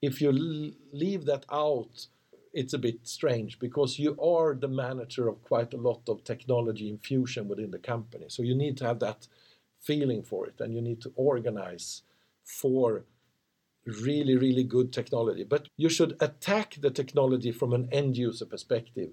If 0.00 0.20
you 0.20 0.30
leave 0.30 1.24
that 1.24 1.46
out, 1.50 2.06
it's 2.52 2.74
a 2.74 2.78
bit 2.78 3.08
strange 3.08 3.58
because 3.58 3.98
you 3.98 4.16
are 4.20 4.54
the 4.54 4.68
manager 4.68 5.26
of 5.26 5.42
quite 5.42 5.74
a 5.74 5.78
lot 5.78 6.02
of 6.08 6.22
technology 6.22 6.88
infusion 6.88 7.48
within 7.48 7.72
the 7.72 7.78
company. 7.78 8.26
So 8.28 8.44
you 8.44 8.54
need 8.54 8.76
to 8.78 8.86
have 8.86 9.00
that 9.00 9.26
feeling 9.80 10.22
for 10.22 10.46
it 10.46 10.60
and 10.60 10.72
you 10.72 10.80
need 10.80 11.00
to 11.00 11.12
organize 11.16 12.02
for 12.46 13.04
really, 13.84 14.36
really 14.36 14.64
good 14.64 14.92
technology. 14.92 15.44
But 15.44 15.68
you 15.76 15.88
should 15.88 16.16
attack 16.20 16.76
the 16.80 16.90
technology 16.90 17.52
from 17.52 17.72
an 17.72 17.88
end 17.92 18.16
user 18.16 18.46
perspective. 18.46 19.10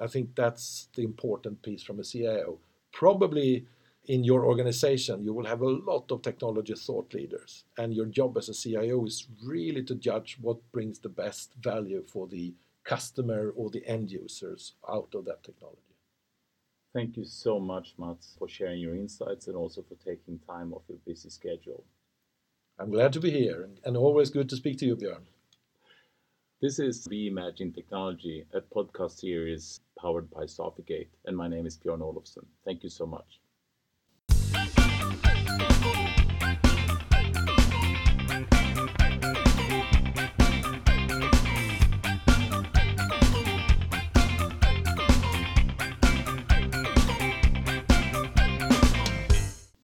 I 0.00 0.06
think 0.06 0.34
that's 0.34 0.88
the 0.94 1.02
important 1.02 1.62
piece 1.62 1.82
from 1.82 2.00
a 2.00 2.04
CIO. 2.04 2.58
Probably 2.92 3.66
in 4.04 4.24
your 4.24 4.46
organization, 4.46 5.24
you 5.24 5.32
will 5.32 5.46
have 5.46 5.62
a 5.62 5.68
lot 5.68 6.10
of 6.12 6.22
technology 6.22 6.74
thought 6.74 7.12
leaders, 7.12 7.64
and 7.76 7.92
your 7.92 8.06
job 8.06 8.36
as 8.36 8.48
a 8.48 8.54
CIO 8.54 9.04
is 9.04 9.26
really 9.44 9.82
to 9.82 9.94
judge 9.94 10.38
what 10.40 10.58
brings 10.72 10.98
the 10.98 11.08
best 11.08 11.52
value 11.60 12.04
for 12.06 12.26
the 12.28 12.54
customer 12.84 13.52
or 13.56 13.68
the 13.70 13.84
end 13.86 14.10
users 14.10 14.74
out 14.88 15.08
of 15.14 15.24
that 15.24 15.42
technology. 15.42 15.80
Thank 16.94 17.16
you 17.16 17.24
so 17.24 17.58
much, 17.58 17.94
Mats, 17.98 18.36
for 18.38 18.48
sharing 18.48 18.80
your 18.80 18.94
insights 18.94 19.48
and 19.48 19.56
also 19.56 19.82
for 19.82 19.96
taking 19.96 20.38
time 20.38 20.72
off 20.72 20.82
your 20.88 20.98
busy 21.04 21.28
schedule. 21.28 21.84
I'm 22.78 22.90
glad 22.90 23.14
to 23.14 23.20
be 23.20 23.30
here 23.30 23.70
and 23.84 23.96
always 23.96 24.28
good 24.28 24.50
to 24.50 24.56
speak 24.56 24.76
to 24.78 24.84
you, 24.86 24.96
Björn. 24.96 25.22
This 26.60 26.78
is 26.78 27.08
Reimagine 27.08 27.74
Technology, 27.74 28.44
a 28.52 28.60
podcast 28.60 29.18
series 29.18 29.80
powered 29.98 30.30
by 30.30 30.42
Sofigate, 30.44 31.08
and 31.24 31.34
my 31.34 31.48
name 31.48 31.64
is 31.64 31.78
Björn 31.78 32.00
Olofsson. 32.00 32.44
Thank 32.66 32.82
you 32.82 32.90
so 32.90 33.06
much. 33.06 33.40